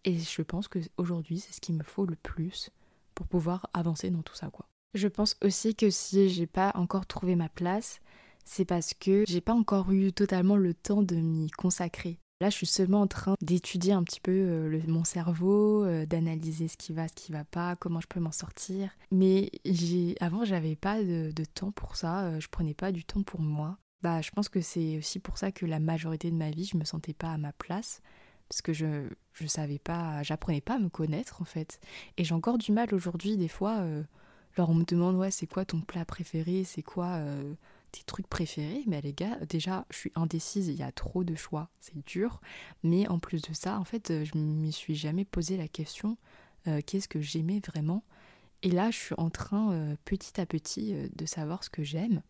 Et 0.05 0.19
je 0.19 0.43
pense 0.43 0.69
que 0.69 0.79
aujourd'hui, 0.97 1.41
c'est 1.41 1.53
ce 1.53 1.61
qu'il 1.61 1.75
me 1.75 1.83
faut 1.83 2.07
le 2.07 2.17
plus 2.17 2.71
pour 3.15 3.27
pouvoir 3.27 3.69
avancer 3.75 4.11
dans 4.11 4.23
tout 4.23 4.35
ça 4.35 4.49
quoi. 4.51 4.69
Je 4.95 5.09
pense 5.09 5.37
aussi 5.43 5.75
que 5.75 5.91
si 5.91 6.29
j'ai 6.29 6.47
pas 6.47 6.73
encore 6.75 7.07
trouvé 7.07 7.37
ma 7.37 7.49
place, 7.49 8.01
c'est 8.45 8.65
parce 8.65 8.95
que 8.95 9.25
j'ai 9.27 9.43
pas 9.43 9.53
encore 9.53 9.93
eu 9.93 10.13
totalement 10.13 10.57
le 10.57 10.73
temps 10.73 11.03
de 11.03 11.17
m'y 11.17 11.51
consacrer. 11.51 12.19
Là, 12.41 12.51
je 12.51 12.57
suis 12.57 12.67
seulement 12.67 13.01
en 13.01 13.09
train 13.09 13.35
d'étudier 13.41 13.93
un 13.93 14.05
petit 14.05 14.21
peu 14.21 14.31
euh, 14.31 14.81
mon 14.87 15.03
cerveau, 15.03 15.85
euh, 15.85 16.07
d'analyser 16.07 16.69
ce 16.69 16.77
qui 16.77 16.93
va, 16.93 17.09
ce 17.09 17.15
qui 17.15 17.33
va 17.33 17.45
pas, 17.45 17.75
comment 17.75 18.01
je 18.01 18.07
peux 18.07 18.21
m'en 18.21 18.31
sortir. 18.31 18.91
Mais 19.11 19.51
avant, 20.21 20.45
j'avais 20.45 20.77
pas 20.77 21.03
de, 21.03 21.33
temps 21.53 21.73
pour 21.73 21.97
ça. 21.97 22.27
Euh, 22.27 22.41
je 22.41 22.49
prenais 22.49 22.75
pas 22.75 22.93
du 22.93 23.05
temps 23.05 23.25
pour 23.25 23.41
moi. 23.41 23.77
Bah, 24.03 24.23
je 24.23 24.31
pense 24.31 24.49
que 24.49 24.61
c'est 24.61 24.99
aussi 24.99 25.19
pour 25.19 25.37
ça 25.37 25.51
que 25.51 25.67
la 25.67 25.81
majorité 25.81 26.31
de 26.31 26.37
ma 26.37 26.51
vie, 26.51 26.65
je 26.65 26.77
me 26.77 26.85
sentais 26.85 27.13
pas 27.13 27.33
à 27.33 27.39
ma 27.39 27.53
place 27.53 28.01
parce 28.49 28.63
que 28.63 28.73
je 28.73 29.09
je 29.35 29.47
savais 29.47 29.79
pas, 29.79 30.23
j'apprenais 30.23 30.61
pas 30.61 30.77
à 30.77 30.79
me 30.79 30.89
connaître 30.89 31.43
en 31.43 31.45
fait. 31.45 31.81
Et 32.17 32.25
j'ai 32.25 32.35
encore 32.35 32.57
du 32.57 32.73
mal 32.73 32.95
aujourd'hui 32.95 33.37
des 33.37 33.49
fois. 33.49 33.85
Alors 34.59 34.71
on 34.71 34.75
me 34.75 34.85
demande 34.85 35.17
ouais 35.17 35.31
c'est 35.31 35.47
quoi 35.47 35.65
ton 35.65 35.81
plat 35.81 36.05
préféré, 36.05 36.65
c'est 36.65 36.83
quoi 36.83 37.21
tes 37.93 38.03
trucs 38.05 38.27
préférés, 38.27 38.83
mais 38.87 39.01
les 39.01 39.15
gars, 39.15 39.37
déjà, 39.49 39.87
je 39.89 39.97
suis 39.97 40.13
indécise, 40.15 40.69
il 40.69 40.75
y 40.75 40.83
a 40.83 40.93
trop 40.93 41.25
de 41.25 41.35
choix, 41.35 41.71
c'est 41.81 42.05
dur. 42.07 42.43
Mais 42.83 43.09
en 43.09 43.19
plus 43.19 43.41
de 43.41 43.55
ça, 43.55 43.79
en 43.79 43.85
fait, 43.85 44.25
je 44.25 44.37
ne 44.37 44.43
m'y 44.43 44.73
suis 44.73 44.95
jamais 44.95 45.25
posé 45.25 45.57
la 45.57 45.69
question 45.69 46.19
euh, 46.69 46.81
qu'est-ce 46.85 47.09
que 47.09 47.21
j'aimais 47.21 47.61
vraiment? 47.67 48.05
Et 48.63 48.71
là, 48.71 48.91
je 48.91 48.97
suis 48.97 49.15
en 49.19 49.31
train, 49.31 49.73
euh, 49.73 49.97
petit 50.05 50.41
à 50.41 50.47
petit, 50.47 50.93
euh, 50.95 51.09
de 51.15 51.27
savoir 51.27 51.63
ce 51.65 51.71
que 51.71 51.83
j'aime. 51.83 52.23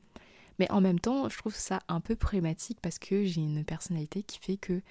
Mais 0.58 0.70
en 0.70 0.80
même 0.80 1.00
temps, 1.00 1.28
je 1.28 1.38
trouve 1.38 1.54
ça 1.54 1.80
un 1.88 2.00
peu 2.00 2.16
problématique 2.16 2.78
parce 2.82 2.98
que 2.98 3.24
j'ai 3.24 3.40
une 3.40 3.64
personnalité 3.64 4.22
qui 4.22 4.38
fait 4.40 4.56
que 4.56 4.82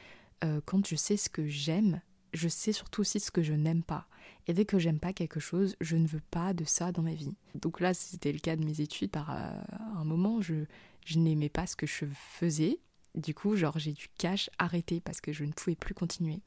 quand 0.65 0.85
je 0.85 0.95
sais 0.95 1.17
ce 1.17 1.29
que 1.29 1.47
j'aime, 1.47 1.99
je 2.33 2.47
sais 2.47 2.73
surtout 2.73 3.01
aussi 3.01 3.19
ce 3.19 3.31
que 3.31 3.43
je 3.43 3.53
n'aime 3.53 3.83
pas. 3.83 4.07
Et 4.47 4.53
dès 4.53 4.65
que 4.65 4.79
j'aime 4.79 4.99
pas 4.99 5.13
quelque 5.13 5.39
chose, 5.39 5.75
je 5.81 5.97
ne 5.97 6.07
veux 6.07 6.21
pas 6.31 6.53
de 6.53 6.63
ça 6.63 6.91
dans 6.91 7.01
ma 7.01 7.13
vie. 7.13 7.35
Donc 7.55 7.79
là, 7.79 7.93
c'était 7.93 8.31
le 8.31 8.39
cas 8.39 8.55
de 8.55 8.63
mes 8.63 8.81
études. 8.81 9.11
Par 9.11 9.31
euh, 9.31 9.51
un 9.95 10.05
moment, 10.05 10.41
je, 10.41 10.65
je 11.05 11.19
n'aimais 11.19 11.49
pas 11.49 11.67
ce 11.67 11.75
que 11.75 11.85
je 11.85 12.05
faisais. 12.05 12.79
Du 13.15 13.33
coup, 13.33 13.55
genre, 13.55 13.77
j'ai 13.79 13.93
dû 13.93 14.07
cash 14.17 14.49
arrêter 14.57 15.01
parce 15.01 15.21
que 15.21 15.33
je 15.33 15.43
ne 15.43 15.51
pouvais 15.51 15.75
plus 15.75 15.93
continuer. 15.93 16.39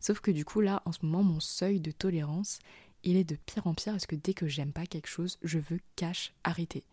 Sauf 0.00 0.20
que 0.20 0.30
du 0.30 0.44
coup, 0.44 0.60
là, 0.60 0.82
en 0.84 0.92
ce 0.92 1.04
moment, 1.04 1.22
mon 1.22 1.40
seuil 1.40 1.80
de 1.80 1.90
tolérance, 1.90 2.58
il 3.04 3.16
est 3.16 3.24
de 3.24 3.36
pire 3.36 3.66
en 3.66 3.74
pire 3.74 3.92
parce 3.92 4.06
que 4.06 4.16
dès 4.16 4.34
que 4.34 4.48
j'aime 4.48 4.72
pas 4.72 4.86
quelque 4.86 5.08
chose, 5.08 5.38
je 5.42 5.58
veux 5.58 5.80
cash 5.96 6.32
arrêter. 6.42 6.84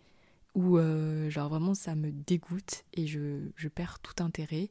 Ou 0.54 0.78
euh, 0.78 1.30
genre 1.30 1.48
vraiment 1.48 1.74
ça 1.74 1.96
me 1.96 2.12
dégoûte 2.12 2.84
et 2.94 3.08
je, 3.08 3.40
je 3.56 3.70
perds 3.70 4.00
tout 4.00 4.22
intérêt 4.22 4.70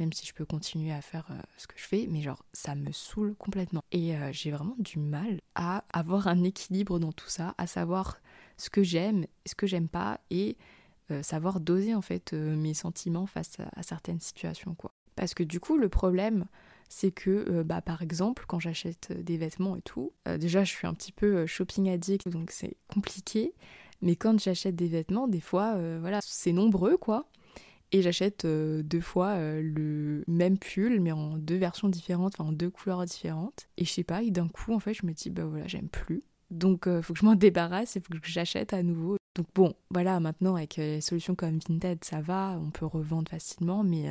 même 0.00 0.12
si 0.12 0.26
je 0.26 0.34
peux 0.34 0.46
continuer 0.46 0.92
à 0.92 1.02
faire 1.02 1.26
euh, 1.30 1.40
ce 1.56 1.66
que 1.66 1.74
je 1.76 1.84
fais, 1.84 2.06
mais 2.10 2.22
genre 2.22 2.44
ça 2.52 2.74
me 2.74 2.90
saoule 2.90 3.36
complètement. 3.36 3.84
Et 3.92 4.16
euh, 4.16 4.30
j'ai 4.32 4.50
vraiment 4.50 4.74
du 4.78 4.98
mal 4.98 5.40
à 5.54 5.84
avoir 5.92 6.26
un 6.26 6.42
équilibre 6.42 6.98
dans 6.98 7.12
tout 7.12 7.28
ça, 7.28 7.54
à 7.58 7.66
savoir 7.66 8.18
ce 8.56 8.70
que 8.70 8.82
j'aime, 8.82 9.26
ce 9.46 9.54
que 9.54 9.66
j'aime 9.66 9.88
pas, 9.88 10.18
et 10.30 10.56
euh, 11.10 11.22
savoir 11.22 11.60
doser 11.60 11.94
en 11.94 12.02
fait 12.02 12.32
mes 12.32 12.74
sentiments 12.74 13.26
face 13.26 13.58
à, 13.76 13.82
certaines 13.82 14.20
situations 14.20 14.74
quoi. 14.74 14.90
Parce 15.16 15.34
que 15.34 15.42
du 15.42 15.60
coup 15.60 15.76
le 15.76 15.88
problème 15.88 16.46
c'est 16.88 17.12
que 17.12 17.62
bah, 17.62 17.80
par 17.82 18.02
exemple 18.02 18.44
quand 18.48 18.58
j'achète 18.58 19.12
des 19.12 19.36
vêtements 19.36 19.76
et 19.76 19.82
tout, 19.82 20.12
déjà 20.38 20.64
je 20.64 20.70
suis 20.70 20.86
un 20.88 20.94
petit 20.94 21.12
peu 21.12 21.46
shopping 21.46 21.88
addict 21.88 22.28
donc 22.28 22.50
c'est 22.50 22.76
compliqué, 22.88 23.54
mais 24.02 24.16
quand 24.16 24.40
j'achète 24.40 24.76
des 24.76 24.88
vêtements 24.88 25.28
des 25.28 25.40
fois 25.40 25.76
voilà 25.98 26.20
c'est 26.22 26.52
nombreux 26.52 26.96
quoi 26.96 27.28
et 27.92 28.02
j'achète 28.02 28.44
euh, 28.44 28.82
deux 28.82 29.00
fois 29.00 29.30
euh, 29.30 29.60
le 29.62 30.24
même 30.28 30.58
pull, 30.58 31.00
mais 31.00 31.12
en 31.12 31.36
deux 31.36 31.56
versions 31.56 31.88
différentes, 31.88 32.34
enfin 32.38 32.48
en 32.48 32.52
deux 32.52 32.70
couleurs 32.70 33.04
différentes. 33.04 33.68
Et 33.76 33.84
je 33.84 33.90
sais 33.90 34.04
pas, 34.04 34.22
et 34.22 34.30
d'un 34.30 34.48
coup, 34.48 34.72
en 34.72 34.78
fait, 34.78 34.94
je 34.94 35.04
me 35.04 35.12
dis, 35.12 35.30
bah 35.30 35.44
voilà, 35.44 35.66
j'aime 35.66 35.88
plus. 35.88 36.22
Donc, 36.50 36.86
euh, 36.86 37.02
faut 37.02 37.14
que 37.14 37.18
je 37.18 37.24
m'en 37.24 37.34
débarrasse 37.36 37.96
et 37.96 38.00
faut 38.00 38.12
que 38.12 38.18
j'achète 38.22 38.72
à 38.72 38.82
nouveau. 38.82 39.16
Donc, 39.34 39.46
bon, 39.54 39.74
voilà, 39.90 40.20
maintenant, 40.20 40.54
avec 40.54 40.76
les 40.76 41.00
solutions 41.00 41.34
comme 41.34 41.58
Vinted, 41.58 42.04
ça 42.04 42.20
va, 42.20 42.58
on 42.60 42.70
peut 42.70 42.86
revendre 42.86 43.28
facilement, 43.28 43.82
mais 43.82 44.10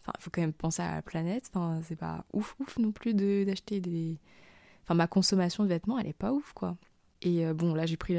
enfin, 0.00 0.12
faut 0.18 0.30
quand 0.30 0.40
même 0.40 0.52
penser 0.52 0.82
à 0.82 0.94
la 0.96 1.02
planète. 1.02 1.50
Enfin, 1.52 1.80
c'est 1.84 1.96
pas 1.96 2.24
ouf, 2.32 2.56
ouf 2.60 2.78
non 2.78 2.92
plus 2.92 3.14
d'acheter 3.14 3.80
des. 3.80 4.18
Enfin, 4.84 4.94
ma 4.94 5.06
consommation 5.06 5.64
de 5.64 5.68
vêtements, 5.68 5.98
elle 5.98 6.06
est 6.06 6.12
pas 6.12 6.32
ouf, 6.32 6.52
quoi. 6.52 6.76
Et 7.22 7.44
bon, 7.52 7.74
là, 7.74 7.86
j'ai 7.86 7.96
pris 7.96 8.16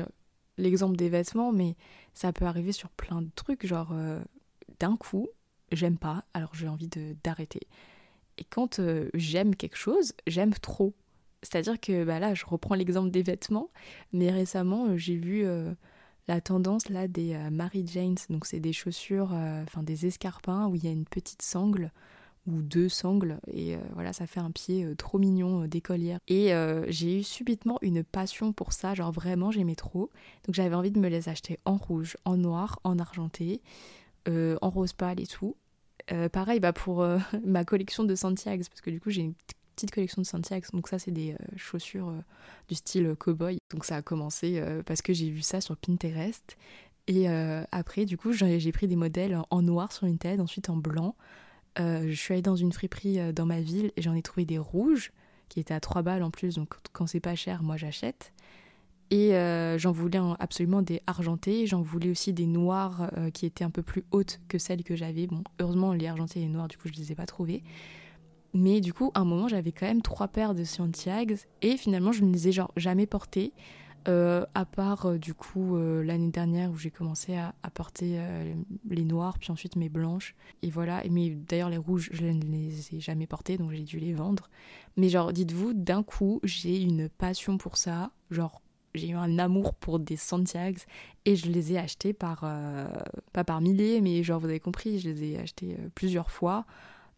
l'exemple 0.58 0.98
des 0.98 1.10
vêtements, 1.10 1.54
mais 1.54 1.76
ça 2.14 2.34
peut 2.34 2.46
arriver 2.46 2.74
sur 2.74 2.90
plein 2.90 3.22
de 3.22 3.30
trucs, 3.36 3.66
genre 3.66 3.94
d'un 4.80 4.98
coup, 4.98 5.28
j'aime 5.72 5.98
pas, 5.98 6.26
alors 6.34 6.56
j'ai 6.56 6.68
envie 6.68 6.90
d'arrêter. 7.24 7.68
Et 8.38 8.44
quand 8.44 8.80
euh, 8.80 9.10
j'aime 9.14 9.56
quelque 9.56 9.78
chose, 9.78 10.14
j'aime 10.28 10.54
trop. 10.54 10.94
C'est-à-dire 11.44 11.80
que 11.80 12.04
bah 12.04 12.20
là, 12.20 12.34
je 12.34 12.46
reprends 12.46 12.76
l'exemple 12.76 13.12
des 13.12 13.22
vêtements, 13.22 13.70
mais 14.14 14.32
récemment, 14.32 14.88
euh, 14.88 14.98
j'ai 14.98 15.16
vu 15.16 15.46
euh, 15.46 15.74
la 16.28 16.42
tendance 16.42 16.90
là 16.90 17.08
des 17.08 17.38
Mary 17.52 17.86
Janes, 17.86 18.18
donc 18.30 18.46
c'est 18.46 18.60
des 18.60 18.74
chaussures, 18.74 19.32
enfin 19.64 19.84
des 19.84 20.08
escarpins 20.08 20.68
où 20.68 20.76
il 20.76 20.84
y 20.84 20.88
a 20.88 20.92
une 20.92 21.06
petite 21.06 21.44
sangle 21.44 21.92
ou 22.48 22.62
deux 22.62 22.90
sangles 22.90 23.40
et 23.52 23.76
voilà 23.94 24.14
ça 24.14 24.28
fait 24.28 24.40
un 24.40 24.52
pied 24.52 24.88
trop 24.98 25.18
mignon 25.18 25.66
d'écolière 25.66 26.20
et 26.28 26.52
j'ai 26.88 27.20
eu 27.20 27.24
subitement 27.24 27.78
une 27.84 28.04
passion 28.04 28.54
pour 28.54 28.74
ça 28.74 28.96
genre 28.96 29.12
vraiment 29.12 29.52
j'aimais 29.52 29.76
trop 29.76 30.12
donc 30.46 30.56
j'avais 30.56 30.76
envie 30.76 30.92
de 30.92 31.00
me 31.00 31.10
les 31.10 31.30
acheter 31.30 31.60
en 31.66 31.76
rouge 31.76 32.18
en 32.26 32.38
noir 32.38 32.80
en 32.84 32.98
argenté 32.98 33.62
en 34.28 34.70
rose 34.70 34.94
pâle 34.94 35.20
et 35.20 35.28
tout. 35.28 35.56
Euh, 36.12 36.30
pareil 36.30 36.60
bah 36.60 36.74
pour 36.74 37.02
euh, 37.02 37.18
ma 37.46 37.66
collection 37.66 38.04
de 38.04 38.14
Santiago, 38.16 38.64
parce 38.70 38.82
que 38.82 38.92
du 38.92 39.00
coup 39.00 39.10
j'ai 39.10 39.22
une 39.22 39.34
petite 39.76 39.92
collection 39.92 40.22
de 40.22 40.28
Santiago. 40.28 40.68
Donc 40.74 40.88
ça, 40.88 41.00
c'est 41.00 41.12
des 41.12 41.36
chaussures 41.58 42.14
du 42.70 42.76
style 42.76 43.14
cowboy. 43.20 43.58
Donc 43.72 43.84
ça 43.84 43.98
a 43.98 44.02
commencé 44.02 44.64
parce 44.86 45.02
que 45.02 45.12
j'ai 45.12 45.30
vu 45.30 45.42
ça 45.42 45.60
sur 45.60 45.76
Pinterest. 45.76 46.56
Et 47.08 47.28
après, 47.74 48.06
du 48.06 48.18
coup, 48.18 48.32
j'ai 48.32 48.72
pris 48.72 48.88
des 48.88 48.96
modèles 48.96 49.38
en 49.50 49.62
noir 49.62 49.92
sur 49.92 50.08
une 50.08 50.18
tête, 50.18 50.40
ensuite 50.40 50.70
en 50.70 50.78
blanc. 50.78 51.18
je 51.78 52.14
suis 52.14 52.36
allée 52.36 52.42
dans 52.42 52.56
une 52.56 52.72
friperie 52.72 53.34
dans 53.34 53.46
ma 53.46 53.60
ville 53.60 53.92
et 53.98 54.02
j'en 54.02 54.14
ai 54.14 54.22
trouvé 54.22 54.46
des 54.46 54.58
rouges 54.58 55.12
qui 55.50 55.60
étaient 55.60 55.74
à 55.74 55.82
3 55.82 56.04
balles 56.04 56.24
en 56.24 56.32
plus. 56.32 56.56
Donc 56.56 56.76
quand 56.94 57.06
c'est 57.06 57.20
pas 57.20 57.36
cher, 57.36 57.62
moi 57.62 57.76
j'achète. 57.76 58.32
Et 59.12 59.36
euh, 59.36 59.78
j'en 59.78 59.92
voulais 59.92 60.20
absolument 60.40 60.82
des 60.82 61.02
argentés. 61.08 61.68
J'en 61.68 61.82
voulais 61.82 62.10
aussi 62.10 62.34
des 62.34 62.48
noirs 62.48 63.12
euh, 63.18 63.30
qui 63.30 63.46
étaient 63.46 63.64
un 63.64 63.70
peu 63.70 63.84
plus 63.84 64.04
hautes 64.12 64.40
que 64.48 64.58
celles 64.58 64.84
que 64.84 64.96
j'avais. 64.96 65.28
Bon, 65.28 65.44
heureusement, 65.60 65.94
les 65.94 66.08
argentés 66.08 66.40
et 66.40 66.44
les 66.44 66.50
noirs, 66.50 66.68
du 66.68 66.78
coup, 66.78 66.88
je 66.88 66.94
les 66.94 67.12
ai 67.12 67.16
pas 67.16 67.26
trouvés. 67.26 67.64
Mais 68.54 68.82
du 68.82 68.94
coup, 68.94 69.12
à 69.14 69.20
un 69.20 69.26
moment, 69.26 69.48
j'avais 69.48 69.72
quand 69.72 69.86
même 69.86 70.02
trois 70.02 70.28
paires 70.28 70.56
de 70.56 70.64
Santiago. 70.64 71.36
Et 71.62 71.78
finalement, 71.78 72.12
je 72.12 72.24
ne 72.24 72.32
les 72.32 72.48
ai 72.48 72.52
genre 72.52 72.72
jamais 72.78 73.06
portées. 73.06 73.54
Euh, 74.08 74.46
à 74.54 74.66
part 74.66 75.18
du 75.18 75.34
coup 75.34 75.80
l'année 76.04 76.30
dernière 76.30 76.70
où 76.70 76.78
j'ai 76.78 76.92
commencé 76.92 77.36
à, 77.38 77.56
porter 77.74 78.20
les 78.88 79.04
noirs, 79.04 79.40
puis 79.40 79.52
ensuite 79.52 79.76
mes 79.76 79.90
blanches. 79.90 80.36
Et 80.62 80.70
voilà. 80.70 81.04
Mais 81.10 81.32
d'ailleurs, 81.32 81.70
les 81.70 81.78
rouges, 81.78 82.10
je 82.14 82.26
ne 82.26 82.42
les 82.46 82.96
ai 82.96 83.00
jamais 83.00 83.28
portées, 83.28 83.58
donc 83.58 83.72
j'ai 83.72 83.84
dû 83.84 84.00
les 84.00 84.14
vendre. 84.14 84.50
Mais 84.96 85.10
genre, 85.10 85.34
dites-vous, 85.34 85.74
d'un 85.74 86.02
coup, 86.02 86.40
j'ai 86.44 86.82
une 86.82 87.10
passion 87.10 87.58
pour 87.58 87.78
ça. 87.78 88.12
Genre, 88.32 88.62
j'ai 88.96 89.10
eu 89.10 89.16
un 89.16 89.40
amour 89.40 89.74
pour 89.76 90.00
des 90.00 90.16
Santiago 90.16 90.80
et 91.26 91.36
je 91.36 91.48
les 91.50 91.74
ai 91.74 91.78
achetés 91.78 92.14
par, 92.14 92.42
euh, 92.44 92.88
pas 93.34 93.44
par 93.44 93.62
milliers, 93.62 94.02
mais 94.02 94.24
genre 94.24 94.40
vous 94.40 94.48
avez 94.48 94.60
compris, 94.60 95.00
je 95.00 95.10
les 95.10 95.24
ai 95.24 95.40
achetés 95.40 95.76
euh, 95.80 95.90
plusieurs 95.94 96.32
fois 96.32 96.66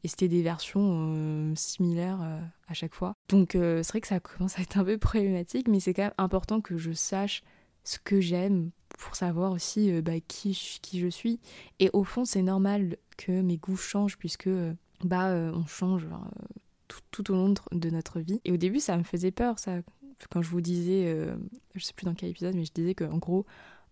et 0.03 0.07
c'était 0.07 0.27
des 0.27 0.41
versions 0.41 1.13
euh, 1.15 1.53
similaires 1.55 2.19
à 2.67 2.73
chaque 2.73 2.93
fois. 2.93 3.13
Donc 3.29 3.49
c'est 3.53 3.87
vrai 3.87 4.01
que 4.01 4.07
ça 4.07 4.19
commence 4.19 4.57
à 4.59 4.61
être 4.61 4.77
un 4.77 4.83
peu 4.83 4.97
problématique, 4.97 5.67
mais 5.67 5.79
c'est 5.79 5.93
quand 5.93 6.03
même 6.03 6.13
important 6.17 6.61
que 6.61 6.77
je 6.77 6.91
sache 6.91 7.43
ce 7.83 7.99
que 7.99 8.19
j'aime 8.19 8.71
pour 8.99 9.15
savoir 9.15 9.51
aussi 9.51 10.01
bah, 10.01 10.19
qui, 10.27 10.79
qui 10.81 10.99
je 10.99 11.07
suis. 11.07 11.39
Et 11.79 11.89
au 11.93 12.03
fond, 12.03 12.25
c'est 12.25 12.41
normal 12.41 12.97
que 13.17 13.41
mes 13.41 13.57
goûts 13.57 13.77
changent 13.77 14.17
puisque 14.17 14.49
bah 15.03 15.29
on 15.53 15.65
change. 15.65 16.07
tout, 16.87 16.99
tout, 17.11 17.31
au 17.31 17.35
long 17.35 17.53
de 17.71 17.89
notre 17.89 18.19
vie. 18.19 18.39
Et 18.45 18.51
au 18.51 18.57
début, 18.57 18.79
ça 18.79 18.97
me 18.97 19.03
faisait 19.03 19.31
peur, 19.31 19.57
ça, 19.57 19.81
quand 20.29 20.41
je 20.41 20.49
vous 20.49 20.61
disais, 20.61 21.05
euh, 21.05 21.35
je 21.75 21.83
sais 21.83 21.93
plus 21.93 22.05
dans 22.05 22.13
quel 22.13 22.29
épisode, 22.29 22.55
mais 22.55 22.65
je 22.65 22.71
disais 22.73 22.95
qu'en 22.95 23.17
gros, 23.17 23.45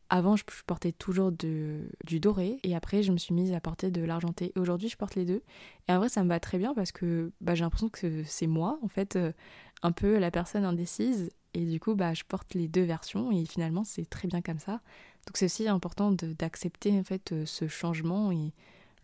avant, 0.10 0.36
je, 0.36 0.44
portais 0.67 0.91
toujours 0.91 1.32
du 1.32 2.20
doré 2.20 2.58
et 2.63 2.75
après, 2.75 3.03
je 3.03 3.12
me 3.12 3.17
suis 3.17 3.34
mise 3.34 3.53
à 3.53 3.60
porter 3.60 3.89
de 3.91 4.01
l'argenté. 4.03 4.51
Et 4.55 4.60
aujourd'hui, 4.60 4.89
je 4.89 4.98
porte 4.98 5.15
les 5.15 5.25
deux. 5.25 5.41
Et 5.88 5.91
en 5.91 5.98
vrai, 5.98 6.10
ça 6.10 6.24
me 6.24 6.29
va 6.29 6.39
très 6.39 6.58
bien 6.58 6.74
parce 6.74 6.91
que 6.91 7.32
bah, 7.41 7.55
j'ai 7.55 7.63
l'impression 7.63 7.89
que 7.89 8.24
c'est 8.24 8.48
moi, 8.48 8.79
en 8.84 8.88
fait, 8.88 9.15
euh, 9.15 9.32
un 9.82 9.91
peu 9.91 10.20
la 10.20 10.32
personne 10.32 10.63
indécise. 10.63 11.32
Et 11.53 11.65
du 11.65 11.79
coup, 11.79 11.96
bah, 11.96 12.13
je 12.13 12.24
porte 12.24 12.53
les 12.53 12.67
deux 12.67 12.84
versions 12.84 13.32
et 13.32 13.46
finalement, 13.46 13.84
c'est 13.84 14.08
très 14.08 14.27
bien 14.27 14.41
comme 14.41 14.60
ça. 14.60 14.82
Donc, 15.25 15.38
c'est 15.38 15.46
aussi 15.46 15.67
important 15.67 16.12
d'accepter 16.12 16.91
en 17.00 17.03
fait 17.03 17.32
euh, 17.32 17.46
ce 17.46 17.67
changement 17.67 18.32
et 18.32 18.53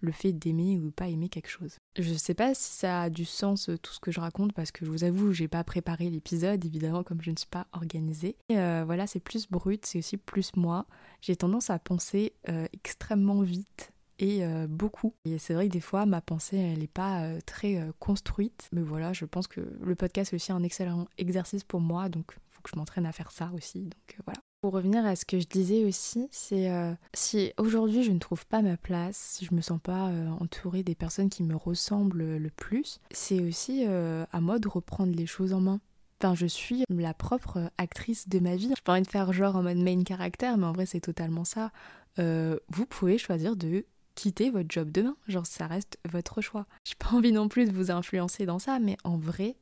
le 0.02 0.12
fait 0.12 0.34
d'aimer 0.34 0.78
ou 0.80 0.92
pas 0.92 1.08
aimer 1.08 1.30
quelque 1.30 1.50
chose. 1.50 1.78
Je 1.98 2.14
sais 2.14 2.34
pas 2.34 2.54
si 2.54 2.72
ça 2.74 3.04
a 3.04 3.10
du 3.10 3.26
sens 3.26 3.70
euh, 3.70 3.78
tout 3.78 3.94
ce 3.94 4.00
que 4.00 4.12
je 4.12 4.20
raconte 4.20 4.54
parce 4.54 4.72
que 4.72 4.86
je 4.86 4.92
vous 4.92 5.04
avoue, 5.04 5.32
j'ai 5.32 5.48
pas 5.48 5.64
préparé 5.64 6.10
l'épisode 6.10 6.66
évidemment 6.66 7.04
comme 7.04 7.22
je 7.22 7.32
ne 7.32 7.38
suis 7.38 7.48
pas 7.48 7.68
organisée. 7.74 8.36
Et 8.50 8.58
euh, 8.58 8.84
voilà, 8.86 9.08
c'est 9.08 9.20
plus 9.20 9.50
brut, 9.50 9.86
c'est 9.86 10.00
aussi 10.00 10.18
plus 10.18 10.52
moi. 10.56 10.86
J'ai 11.22 11.36
tendance 11.36 11.70
à 11.70 11.80
penser 11.80 12.34
euh, 12.50 12.66
extrêmement 12.74 13.42
vite 13.42 13.92
et 14.20 14.44
beaucoup. 14.70 15.16
Et 15.26 15.40
c'est 15.40 15.56
vrai 15.56 15.68
que 15.68 15.74
des 15.74 15.80
fois, 15.80 16.06
ma 16.06 16.22
pensée, 16.22 16.56
elle 16.56 16.78
n'est 16.78 16.86
pas 16.86 17.28
très 17.44 17.90
construite. 17.98 18.70
Mais 18.72 18.84
voilà, 18.84 19.14
je 19.14 19.26
pense 19.26 19.48
que 19.48 19.62
le 19.82 19.96
podcast 19.96 20.32
est 20.32 20.36
aussi 20.36 20.52
un 20.52 20.62
excellent 20.62 21.08
exercice 21.18 21.64
pour 21.64 21.80
moi, 21.80 22.08
donc 22.08 22.34
il 22.38 22.54
faut 22.54 22.62
que 22.62 22.70
je 22.72 22.78
m'entraîne 22.78 23.08
à 23.08 23.14
faire 23.14 23.32
ça 23.32 23.50
aussi. 23.56 23.80
Donc 23.80 24.20
voilà. 24.28 24.40
Pour 24.62 24.74
revenir 24.74 25.04
à 25.08 25.16
ce 25.16 25.26
que 25.26 25.40
je 25.40 25.48
disais 25.48 25.86
aussi, 25.86 26.28
c'est 26.30 26.70
euh, 26.70 26.94
si 27.16 27.52
aujourd'hui 27.58 28.04
je 28.04 28.12
ne 28.12 28.20
trouve 28.20 28.46
pas 28.46 28.62
ma 28.62 28.78
place, 28.78 29.18
si 29.18 29.46
je 29.46 29.56
me 29.56 29.62
sens 29.62 29.80
pas 29.82 30.10
euh, 30.10 30.30
entourée 30.40 30.84
des 30.84 30.94
personnes 30.94 31.32
qui 31.32 31.42
me 31.42 31.56
ressemblent 31.56 32.38
le 32.38 32.50
plus, 32.52 33.00
c'est 33.10 33.42
aussi 33.42 33.86
euh, 33.88 34.24
à 34.32 34.40
moi 34.40 34.60
de 34.60 34.68
reprendre 34.68 35.16
les 35.16 35.26
choses 35.26 35.54
en 35.54 35.62
main. 35.62 35.80
Enfin, 36.22 36.36
je 36.36 36.46
suis 36.46 36.84
la 36.90 37.16
propre 37.16 37.72
actrice 37.80 38.30
de 38.30 38.38
ma 38.38 38.56
vie. 38.56 38.72
Je 38.78 38.84
pas 38.84 38.94
envie 38.94 39.02
de 39.02 39.08
faire 39.08 39.34
genre 39.34 39.56
en 39.56 39.64
mode 39.64 39.78
main 39.78 40.04
caractère, 40.04 40.56
mais 40.60 40.68
en 40.68 40.74
vrai 40.74 40.86
c'est 40.86 41.00
totalement 41.00 41.44
ça. 41.44 41.72
vous 42.20 42.86
pouvez 42.88 43.18
choisir 43.18 43.56
de 43.56 43.84
quitter 44.14 44.52
votre 44.52 44.70
job 44.70 44.92
demain, 44.92 45.16
genre 45.28 45.48
ça 45.48 45.66
reste 45.66 45.98
votre 46.08 46.42
choix. 46.42 46.68
J'ai 46.84 46.94
pas 47.00 47.16
envie 47.16 47.32
non 47.32 47.48
plus 47.48 47.66
de 47.66 47.72
vous 47.72 47.90
influencer 47.90 48.46
dans 48.46 48.60
ça, 48.60 48.78
mais 48.78 48.98
en 49.04 49.18
vrai, 49.18 49.56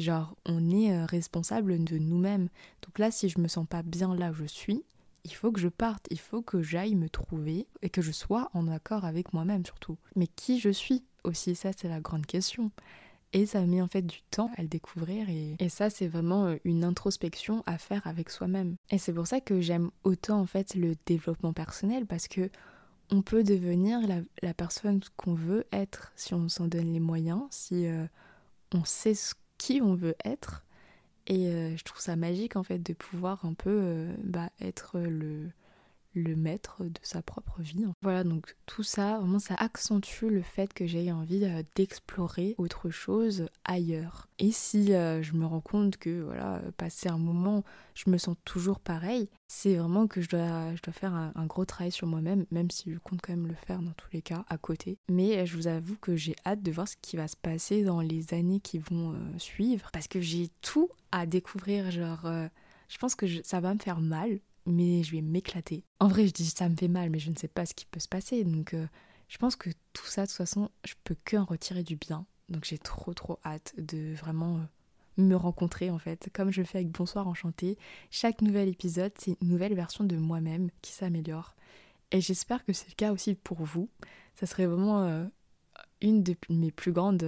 Genre, 0.00 0.34
on 0.46 0.70
est 0.70 0.92
euh, 0.92 1.04
responsable 1.04 1.84
de 1.84 1.98
nous-mêmes. 1.98 2.48
Donc 2.82 2.98
là, 2.98 3.10
si 3.10 3.28
je 3.28 3.38
me 3.38 3.48
sens 3.48 3.66
pas 3.68 3.82
bien 3.82 4.14
là 4.14 4.30
où 4.30 4.34
je 4.34 4.46
suis, 4.46 4.82
il 5.24 5.34
faut 5.34 5.52
que 5.52 5.60
je 5.60 5.68
parte, 5.68 6.06
il 6.10 6.18
faut 6.18 6.40
que 6.40 6.62
j'aille 6.62 6.94
me 6.94 7.10
trouver 7.10 7.66
et 7.82 7.90
que 7.90 8.00
je 8.00 8.10
sois 8.10 8.48
en 8.54 8.66
accord 8.68 9.04
avec 9.04 9.34
moi-même 9.34 9.64
surtout. 9.64 9.98
Mais 10.16 10.26
qui 10.26 10.58
je 10.58 10.70
suis 10.70 11.04
aussi, 11.24 11.54
ça 11.54 11.72
c'est 11.76 11.88
la 11.88 12.00
grande 12.00 12.24
question. 12.24 12.70
Et 13.34 13.44
ça 13.44 13.64
met 13.66 13.82
en 13.82 13.88
fait 13.88 14.02
du 14.02 14.22
temps 14.30 14.50
à 14.56 14.62
le 14.62 14.68
découvrir 14.68 15.28
et, 15.28 15.54
et 15.58 15.68
ça 15.68 15.90
c'est 15.90 16.08
vraiment 16.08 16.46
euh, 16.46 16.56
une 16.64 16.82
introspection 16.82 17.62
à 17.66 17.76
faire 17.76 18.06
avec 18.06 18.30
soi-même. 18.30 18.76
Et 18.88 18.96
c'est 18.96 19.12
pour 19.12 19.26
ça 19.26 19.40
que 19.42 19.60
j'aime 19.60 19.90
autant 20.02 20.40
en 20.40 20.46
fait 20.46 20.74
le 20.74 20.94
développement 21.04 21.52
personnel 21.52 22.06
parce 22.06 22.26
que 22.26 22.50
on 23.12 23.22
peut 23.22 23.42
devenir 23.42 24.00
la, 24.42 24.54
personne 24.54 25.00
qu'on 25.16 25.34
veut 25.34 25.66
être 25.72 26.12
si 26.16 26.32
on 26.32 26.48
s'en 26.48 26.68
donne 26.68 26.92
les 26.92 27.00
moyens, 27.00 27.42
si 27.50 27.86
euh, 27.86 28.06
on 28.72 28.84
sait 28.84 29.14
ce 29.14 29.34
qui 29.60 29.80
on 29.82 29.94
veut 29.94 30.16
être. 30.24 30.64
Et 31.26 31.48
euh, 31.48 31.76
je 31.76 31.84
trouve 31.84 32.00
ça 32.00 32.16
magique 32.16 32.56
en 32.56 32.62
fait 32.62 32.78
de 32.78 32.94
pouvoir 32.94 33.44
un 33.44 33.52
peu 33.52 33.70
euh, 33.70 34.12
bah, 34.24 34.48
être 34.60 34.98
le, 34.98 35.50
le 36.14 36.34
maître 36.34 36.84
de 36.84 36.98
sa 37.02 37.22
propre 37.22 37.60
vie. 37.60 37.86
Voilà, 38.02 38.24
donc 38.24 38.56
tout 38.66 38.82
ça, 38.82 39.18
vraiment, 39.18 39.38
ça 39.38 39.54
accentue 39.54 40.26
le 40.26 40.42
fait 40.42 40.72
que 40.72 40.86
j'ai 40.86 41.12
envie 41.12 41.44
euh, 41.44 41.62
d'explorer 41.76 42.54
autre 42.58 42.90
chose 42.90 43.46
ailleurs. 43.64 44.26
Et 44.38 44.52
si 44.52 44.92
euh, 44.92 45.22
je 45.22 45.34
me 45.34 45.46
rends 45.46 45.60
compte 45.60 45.96
que, 45.96 46.22
voilà, 46.22 46.62
passer 46.76 47.08
un 47.08 47.18
moment, 47.18 47.64
je 47.94 48.10
me 48.10 48.18
sens 48.18 48.36
toujours 48.44 48.80
pareil, 48.80 49.28
c'est 49.48 49.76
vraiment 49.76 50.06
que 50.06 50.20
je 50.20 50.28
dois, 50.28 50.74
je 50.74 50.82
dois 50.82 50.92
faire 50.92 51.14
un, 51.14 51.46
gros 51.46 51.64
travail 51.64 51.92
sur 51.92 52.06
moi-même, 52.06 52.46
même 52.50 52.70
si 52.70 52.92
je 52.92 52.98
compte 52.98 53.20
quand 53.22 53.32
même 53.32 53.46
le 53.46 53.54
faire 53.54 53.80
dans 53.80 53.92
tous 53.92 54.08
les 54.12 54.22
cas, 54.22 54.44
à 54.48 54.58
côté. 54.58 54.98
Mais 55.08 55.38
euh, 55.38 55.46
je 55.46 55.56
vous 55.56 55.66
avoue 55.66 55.96
que 55.96 56.16
j'ai 56.16 56.34
hâte 56.44 56.62
de 56.62 56.72
voir 56.72 56.88
ce 56.88 56.96
qui 57.00 57.16
va 57.16 57.28
se 57.28 57.36
passer 57.36 57.84
dans 57.84 58.00
les 58.00 58.34
années 58.34 58.60
qui 58.60 58.78
vont 58.78 59.14
suivre, 59.38 59.90
parce 59.92 60.08
que 60.08 60.20
j'ai 60.20 60.50
tout 60.60 60.90
à 61.12 61.26
découvrir, 61.26 61.90
genre... 61.90 62.28
je 62.88 62.98
pense 62.98 63.14
que 63.14 63.26
ça 63.42 63.60
va 63.60 63.74
me 63.74 63.78
faire 63.78 64.00
mal, 64.00 64.40
mais 64.66 65.02
je 65.02 65.12
vais 65.12 65.22
m'éclater. 65.22 65.84
En 65.98 66.08
vrai, 66.08 66.26
je 66.26 66.32
dis 66.32 66.46
ça 66.46 66.68
me 66.68 66.76
fait 66.76 66.88
mal, 66.88 67.10
mais 67.10 67.18
je 67.18 67.30
ne 67.30 67.36
sais 67.36 67.48
pas 67.48 67.66
ce 67.66 67.74
qui 67.74 67.86
peut 67.86 68.00
se 68.00 68.08
passer. 68.08 68.44
Donc, 68.44 68.74
euh, 68.74 68.86
je 69.28 69.38
pense 69.38 69.56
que 69.56 69.70
tout 69.92 70.06
ça, 70.06 70.22
de 70.22 70.26
toute 70.28 70.36
façon, 70.36 70.70
je 70.84 70.94
peux 71.04 71.16
que 71.24 71.36
en 71.36 71.44
retirer 71.44 71.82
du 71.82 71.96
bien. 71.96 72.26
Donc, 72.48 72.64
j'ai 72.64 72.78
trop, 72.78 73.14
trop 73.14 73.38
hâte 73.44 73.74
de 73.78 74.14
vraiment 74.14 74.56
euh, 74.56 75.22
me 75.22 75.34
rencontrer, 75.34 75.90
en 75.90 75.98
fait. 75.98 76.30
Comme 76.32 76.50
je 76.50 76.62
fais 76.62 76.78
avec 76.78 76.90
Bonsoir 76.90 77.28
Enchanté, 77.28 77.78
chaque 78.10 78.42
nouvel 78.42 78.68
épisode, 78.68 79.12
c'est 79.18 79.36
une 79.40 79.48
nouvelle 79.48 79.74
version 79.74 80.04
de 80.04 80.16
moi-même 80.16 80.70
qui 80.82 80.92
s'améliore. 80.92 81.54
Et 82.12 82.20
j'espère 82.20 82.64
que 82.64 82.72
c'est 82.72 82.88
le 82.88 82.94
cas 82.94 83.12
aussi 83.12 83.34
pour 83.34 83.62
vous. 83.62 83.88
Ça 84.34 84.46
serait 84.46 84.66
vraiment 84.66 85.04
euh, 85.04 85.24
une 86.00 86.22
de 86.22 86.34
mes 86.48 86.72
plus 86.72 86.92
grandes 86.92 87.24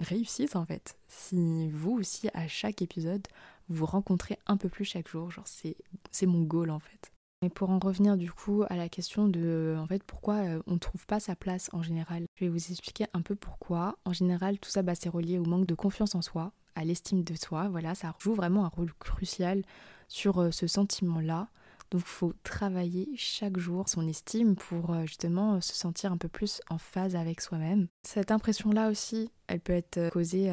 réussites, 0.00 0.56
en 0.56 0.66
fait. 0.66 0.98
Si 1.08 1.70
vous 1.70 1.92
aussi, 1.92 2.28
à 2.34 2.46
chaque 2.46 2.82
épisode, 2.82 3.26
vous 3.68 3.86
rencontrez 3.86 4.38
un 4.46 4.56
peu 4.56 4.68
plus 4.68 4.84
chaque 4.84 5.08
jour. 5.08 5.30
Genre, 5.30 5.46
c'est 5.46 6.26
mon 6.26 6.42
goal 6.42 6.70
en 6.70 6.78
fait. 6.78 7.12
Et 7.42 7.50
pour 7.50 7.70
en 7.70 7.78
revenir 7.78 8.16
du 8.16 8.32
coup 8.32 8.64
à 8.70 8.76
la 8.76 8.88
question 8.88 9.28
de 9.28 9.76
en 9.78 9.86
fait 9.86 10.02
pourquoi 10.02 10.36
euh, 10.36 10.62
on 10.66 10.74
ne 10.74 10.78
trouve 10.78 11.06
pas 11.06 11.20
sa 11.20 11.36
place 11.36 11.68
en 11.74 11.82
général, 11.82 12.24
je 12.34 12.44
vais 12.44 12.50
vous 12.50 12.70
expliquer 12.70 13.06
un 13.12 13.20
peu 13.20 13.34
pourquoi. 13.36 13.98
En 14.06 14.12
général, 14.12 14.58
tout 14.58 14.70
ça 14.70 14.82
bah, 14.82 14.94
c'est 14.94 15.10
relié 15.10 15.38
au 15.38 15.44
manque 15.44 15.66
de 15.66 15.74
confiance 15.74 16.14
en 16.14 16.22
soi, 16.22 16.52
à 16.74 16.84
l'estime 16.84 17.24
de 17.24 17.34
soi. 17.34 17.68
Voilà, 17.68 17.94
ça 17.94 18.14
joue 18.18 18.34
vraiment 18.34 18.64
un 18.64 18.68
rôle 18.68 18.92
crucial 18.98 19.62
sur 20.08 20.40
euh, 20.40 20.50
ce 20.50 20.66
sentiment-là. 20.66 21.48
Donc 21.90 22.00
il 22.00 22.08
faut 22.08 22.32
travailler 22.42 23.10
chaque 23.16 23.58
jour 23.58 23.88
son 23.88 24.08
estime 24.08 24.56
pour 24.56 24.92
euh, 24.92 25.02
justement 25.02 25.60
se 25.60 25.74
sentir 25.74 26.12
un 26.12 26.16
peu 26.16 26.28
plus 26.28 26.62
en 26.70 26.78
phase 26.78 27.16
avec 27.16 27.42
soi-même. 27.42 27.86
Cette 28.02 28.30
impression-là 28.30 28.88
aussi, 28.88 29.30
elle 29.46 29.60
peut 29.60 29.74
être 29.74 30.08
causée 30.10 30.50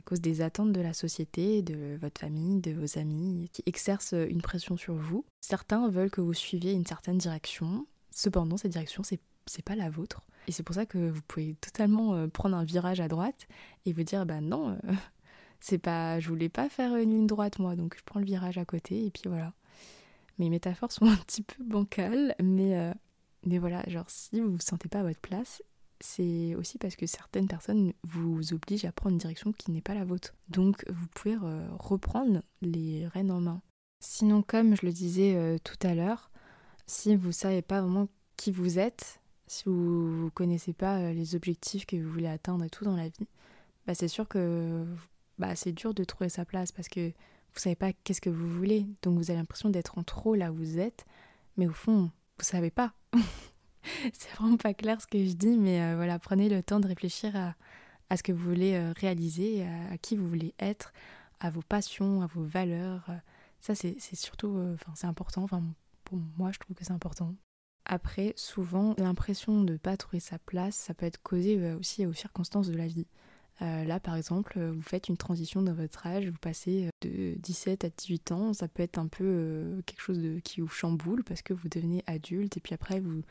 à 0.00 0.02
cause 0.02 0.22
des 0.22 0.40
attentes 0.40 0.72
de 0.72 0.80
la 0.80 0.94
société, 0.94 1.60
de 1.60 1.98
votre 2.00 2.18
famille, 2.18 2.58
de 2.60 2.72
vos 2.72 2.98
amis, 2.98 3.50
qui 3.52 3.62
exercent 3.66 4.14
une 4.14 4.40
pression 4.40 4.78
sur 4.78 4.94
vous. 4.94 5.26
Certains 5.42 5.90
veulent 5.90 6.10
que 6.10 6.22
vous 6.22 6.32
suiviez 6.32 6.72
une 6.72 6.86
certaine 6.86 7.18
direction, 7.18 7.86
cependant 8.10 8.56
cette 8.56 8.72
direction 8.72 9.02
c'est 9.02 9.20
c'est 9.46 9.64
pas 9.64 9.74
la 9.74 9.90
vôtre. 9.90 10.22
Et 10.48 10.52
c'est 10.52 10.62
pour 10.62 10.74
ça 10.74 10.86
que 10.86 11.10
vous 11.10 11.20
pouvez 11.22 11.54
totalement 11.60 12.14
euh, 12.14 12.28
prendre 12.28 12.56
un 12.56 12.64
virage 12.64 13.00
à 13.00 13.08
droite 13.08 13.46
et 13.84 13.92
vous 13.92 14.04
dire 14.04 14.24
bah 14.24 14.40
non, 14.40 14.70
euh, 14.70 14.92
c'est 15.60 15.78
pas 15.78 16.18
je 16.18 16.28
voulais 16.28 16.48
pas 16.48 16.68
faire 16.68 16.96
une 16.96 17.10
ligne 17.10 17.26
droite 17.26 17.58
moi, 17.58 17.76
donc 17.76 17.96
je 17.98 18.02
prends 18.04 18.20
le 18.20 18.26
virage 18.26 18.56
à 18.56 18.64
côté 18.64 19.04
et 19.04 19.10
puis 19.10 19.24
voilà. 19.26 19.52
Mes 20.38 20.48
métaphores 20.48 20.92
sont 20.92 21.06
un 21.10 21.16
petit 21.16 21.42
peu 21.42 21.62
bancales, 21.62 22.34
mais 22.42 22.78
euh, 22.78 22.94
mais 23.44 23.58
voilà, 23.58 23.82
genre 23.88 24.08
si 24.08 24.40
vous 24.40 24.52
vous 24.52 24.60
sentez 24.60 24.88
pas 24.88 25.00
à 25.00 25.02
votre 25.02 25.20
place, 25.20 25.62
c'est 26.00 26.54
aussi 26.54 26.78
parce 26.78 26.96
que 26.96 27.06
certaines 27.06 27.46
personnes 27.46 27.92
vous 28.02 28.52
obligent 28.52 28.86
à 28.86 28.92
prendre 28.92 29.12
une 29.12 29.18
direction 29.18 29.52
qui 29.52 29.70
n'est 29.70 29.82
pas 29.82 29.94
la 29.94 30.04
vôtre. 30.04 30.34
Donc 30.48 30.84
vous 30.88 31.06
pouvez 31.14 31.36
reprendre 31.78 32.42
les 32.62 33.06
rênes 33.08 33.30
en 33.30 33.40
main. 33.40 33.62
Sinon, 34.00 34.42
comme 34.42 34.74
je 34.76 34.86
le 34.86 34.92
disais 34.92 35.34
euh, 35.36 35.58
tout 35.62 35.76
à 35.86 35.94
l'heure, 35.94 36.30
si 36.86 37.14
vous 37.14 37.28
ne 37.28 37.32
savez 37.32 37.60
pas 37.60 37.82
vraiment 37.82 38.08
qui 38.36 38.50
vous 38.50 38.78
êtes, 38.78 39.20
si 39.46 39.64
vous 39.66 40.24
ne 40.24 40.30
connaissez 40.30 40.72
pas 40.72 40.98
euh, 40.98 41.12
les 41.12 41.34
objectifs 41.34 41.84
que 41.84 41.96
vous 41.96 42.10
voulez 42.10 42.26
atteindre 42.26 42.64
et 42.64 42.70
tout 42.70 42.84
dans 42.84 42.96
la 42.96 43.08
vie, 43.08 43.28
bah 43.86 43.94
c'est 43.94 44.08
sûr 44.08 44.26
que 44.26 44.86
bah, 45.38 45.54
c'est 45.54 45.72
dur 45.72 45.92
de 45.92 46.02
trouver 46.04 46.30
sa 46.30 46.46
place 46.46 46.72
parce 46.72 46.88
que 46.88 47.10
vous 47.10 47.58
savez 47.58 47.76
pas 47.76 47.92
qu'est-ce 47.92 48.22
que 48.22 48.30
vous 48.30 48.48
voulez. 48.48 48.86
Donc 49.02 49.18
vous 49.18 49.30
avez 49.30 49.38
l'impression 49.38 49.68
d'être 49.68 49.98
en 49.98 50.02
trop 50.02 50.34
là 50.34 50.50
où 50.50 50.54
vous 50.54 50.78
êtes, 50.78 51.04
mais 51.58 51.66
au 51.66 51.72
fond, 51.72 52.10
vous 52.38 52.44
savez 52.44 52.70
pas. 52.70 52.94
c'est 54.12 54.30
vraiment 54.36 54.56
pas 54.56 54.74
clair 54.74 55.00
ce 55.00 55.06
que 55.06 55.24
je 55.24 55.32
dis, 55.32 55.56
mais 55.56 55.80
euh, 55.80 55.96
voilà, 55.96 56.18
prenez 56.18 56.48
le 56.48 56.62
temps 56.62 56.80
de 56.80 56.88
réfléchir 56.88 57.34
à, 57.36 57.54
à 58.08 58.16
ce 58.16 58.22
que 58.22 58.32
vous 58.32 58.48
voulez 58.48 58.74
euh, 58.74 58.92
réaliser, 58.96 59.66
à, 59.90 59.98
qui 59.98 60.16
vous 60.16 60.28
voulez 60.28 60.54
être, 60.58 60.92
à 61.40 61.50
vos 61.50 61.62
passions, 61.62 62.22
à 62.22 62.26
vos 62.26 62.42
valeurs. 62.42 63.06
Ça, 63.60 63.74
c'est 63.74 63.98
surtout, 64.14 64.58
enfin, 64.74 64.92
c'est 64.94 65.06
important. 65.06 65.42
Enfin, 65.42 65.62
pour 66.04 66.18
moi, 66.38 66.50
je 66.52 66.58
trouve 66.58 66.76
que 66.76 66.84
c'est 66.84 66.92
important. 66.92 67.34
Après, 67.84 68.32
souvent, 68.36 68.94
l'impression 68.98 69.62
de 69.62 69.72
ne 69.72 69.78
pas 69.78 69.96
trouver 69.96 70.20
sa 70.20 70.38
place, 70.38 70.76
ça 70.76 70.94
peut 70.94 71.06
être 71.06 71.22
causé 71.22 71.58
euh, 71.58 71.78
aussi 71.78 72.06
aux 72.06 72.12
circonstances 72.12 72.68
de 72.68 72.76
la 72.76 72.86
vie. 72.86 73.06
Euh, 73.62 73.84
là, 73.84 74.00
par 74.00 74.16
exemple, 74.16 74.60
vous 74.60 74.80
faites 74.80 75.08
une 75.08 75.16
transition 75.16 75.60
dans 75.60 75.74
votre 75.74 76.06
âge, 76.06 76.28
vous 76.28 76.38
passez 76.38 76.88
de 77.02 77.34
17 77.38 77.84
à 77.84 77.90
18 77.90 78.32
ans, 78.32 78.52
ça 78.52 78.68
peut 78.68 78.82
être 78.82 78.98
un 78.98 79.06
peu 79.06 79.82
quelque 79.84 80.00
chose 80.00 80.18
de, 80.18 80.38
qui 80.38 80.60
vous 80.60 80.68
chamboule 80.68 81.24
parce 81.24 81.42
que 81.42 81.52
vous 81.52 81.68
devenez 81.68 82.02
adulte 82.06 82.56
et 82.56 82.60
puis 82.60 82.72
après 82.72 83.00
vous, 83.00 83.22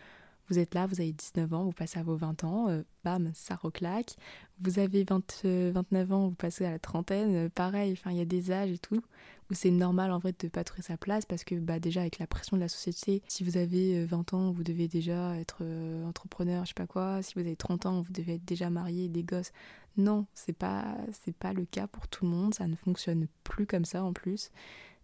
vous 0.49 0.59
êtes 0.59 0.73
là, 0.73 0.87
vous 0.87 0.99
avez 0.99 1.13
19 1.13 1.53
ans, 1.53 1.63
vous 1.63 1.71
passez 1.71 1.99
à 1.99 2.03
vos 2.03 2.15
20 2.15 2.43
ans, 2.43 2.69
euh, 2.69 2.81
bam, 3.03 3.31
ça 3.33 3.55
reclaque. 3.55 4.15
Vous 4.61 4.79
avez 4.79 5.03
20, 5.03 5.43
29 5.43 6.11
euh, 6.11 6.13
ans, 6.13 6.27
vous 6.29 6.35
passez 6.35 6.65
à 6.65 6.71
la 6.71 6.79
trentaine, 6.79 7.35
euh, 7.35 7.49
pareil, 7.49 7.95
il 8.07 8.17
y 8.17 8.21
a 8.21 8.25
des 8.25 8.51
âges 8.51 8.71
et 8.71 8.77
tout, 8.77 9.01
où 9.49 9.53
c'est 9.53 9.71
normal 9.71 10.11
en 10.11 10.19
vrai 10.19 10.31
de 10.31 10.37
ne 10.45 10.49
pas 10.49 10.63
trouver 10.63 10.81
sa 10.81 10.97
place 10.97 11.25
parce 11.25 11.43
que 11.43 11.55
bah, 11.55 11.79
déjà 11.79 12.01
avec 12.01 12.19
la 12.19 12.27
pression 12.27 12.57
de 12.57 12.61
la 12.61 12.67
société, 12.67 13.21
si 13.27 13.43
vous 13.43 13.57
avez 13.57 14.03
20 14.05 14.33
ans, 14.33 14.51
vous 14.51 14.63
devez 14.63 14.87
déjà 14.87 15.35
être 15.37 15.63
entrepreneur, 16.05 16.65
je 16.65 16.69
sais 16.69 16.73
pas 16.73 16.87
quoi, 16.87 17.21
si 17.21 17.35
vous 17.35 17.41
avez 17.41 17.55
30 17.55 17.85
ans, 17.85 18.01
vous 18.01 18.11
devez 18.11 18.35
être 18.35 18.45
déjà 18.45 18.69
marié, 18.69 19.07
des 19.07 19.23
gosses. 19.23 19.51
Non, 19.97 20.25
c'est 20.33 20.53
pas, 20.53 20.97
c'est 21.23 21.35
pas 21.35 21.53
le 21.53 21.65
cas 21.65 21.87
pour 21.87 22.07
tout 22.07 22.25
le 22.25 22.31
monde, 22.31 22.53
ça 22.53 22.67
ne 22.67 22.75
fonctionne 22.75 23.27
plus 23.43 23.65
comme 23.65 23.85
ça 23.85 24.03
en 24.03 24.13
plus. 24.13 24.51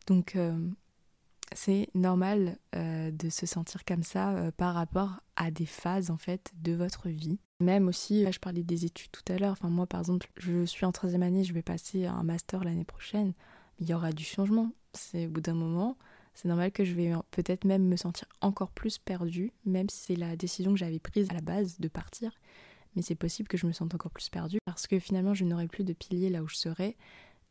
Donc 0.08 0.38
c'est 1.56 1.90
normal 1.96 2.58
euh, 2.76 3.12
de 3.12 3.30
se 3.30 3.46
sentir 3.46 3.86
comme 3.86 4.04
ça 4.04 4.32
euh, 4.36 4.52
par 4.52 4.76
rapport 4.76 5.22
à 5.36 5.52
des 5.52 5.66
phases 5.66 6.12
en 6.12 6.18
fait 6.18 6.52
de 6.62 6.74
votre 6.74 7.10
vie. 7.10 7.40
Même 7.62 7.88
aussi, 7.88 8.30
je 8.30 8.40
parlais 8.40 8.64
des 8.64 8.86
études 8.86 9.12
tout 9.12 9.24
à 9.32 9.38
l'heure. 9.38 9.54
Enfin 9.54 9.70
moi 9.70 9.88
par 9.88 10.02
exemple, 10.02 10.28
je 10.38 10.66
suis 10.66 10.86
en 10.86 10.92
troisième 10.92 11.24
année, 11.24 11.44
je 11.44 11.54
vais 11.54 11.62
passer 11.62 12.06
un 12.06 12.24
master 12.24 12.64
l'année 12.64 12.84
prochaine. 12.84 13.34
Il 13.80 13.90
y 13.90 13.94
aura 13.94 14.12
du 14.12 14.24
changement. 14.24 14.72
C'est 14.94 15.28
au 15.28 15.30
bout 15.30 15.42
d'un 15.42 15.54
moment, 15.54 15.98
c'est 16.34 16.48
normal 16.48 16.72
que 16.72 16.84
je 16.84 16.94
vais 16.94 17.14
peut-être 17.32 17.64
même 17.64 17.86
me 17.86 17.96
sentir 17.96 18.28
encore 18.42 18.72
plus 18.72 18.98
perdue, 18.98 19.52
même 19.66 19.90
si 19.90 20.04
c'est 20.06 20.16
la 20.16 20.36
décision 20.36 20.74
que 20.74 20.80
j'avais 20.80 21.00
prise 21.00 21.30
à 21.30 21.34
la 21.34 21.42
base 21.42 21.80
de 21.80 21.88
partir. 21.88 22.32
Mais 22.96 23.02
c'est 23.02 23.16
possible 23.16 23.48
que 23.48 23.58
je 23.58 23.66
me 23.66 23.72
sente 23.72 23.96
encore 23.96 24.12
plus 24.12 24.30
perdue 24.30 24.60
parce 24.66 24.88
que 24.88 25.00
finalement 25.00 25.34
je 25.34 25.46
n'aurai 25.46 25.68
plus 25.68 25.84
de 25.84 25.94
pilier 25.94 26.30
là 26.30 26.44
où 26.44 26.48
je 26.48 26.56
serai. 26.56 26.98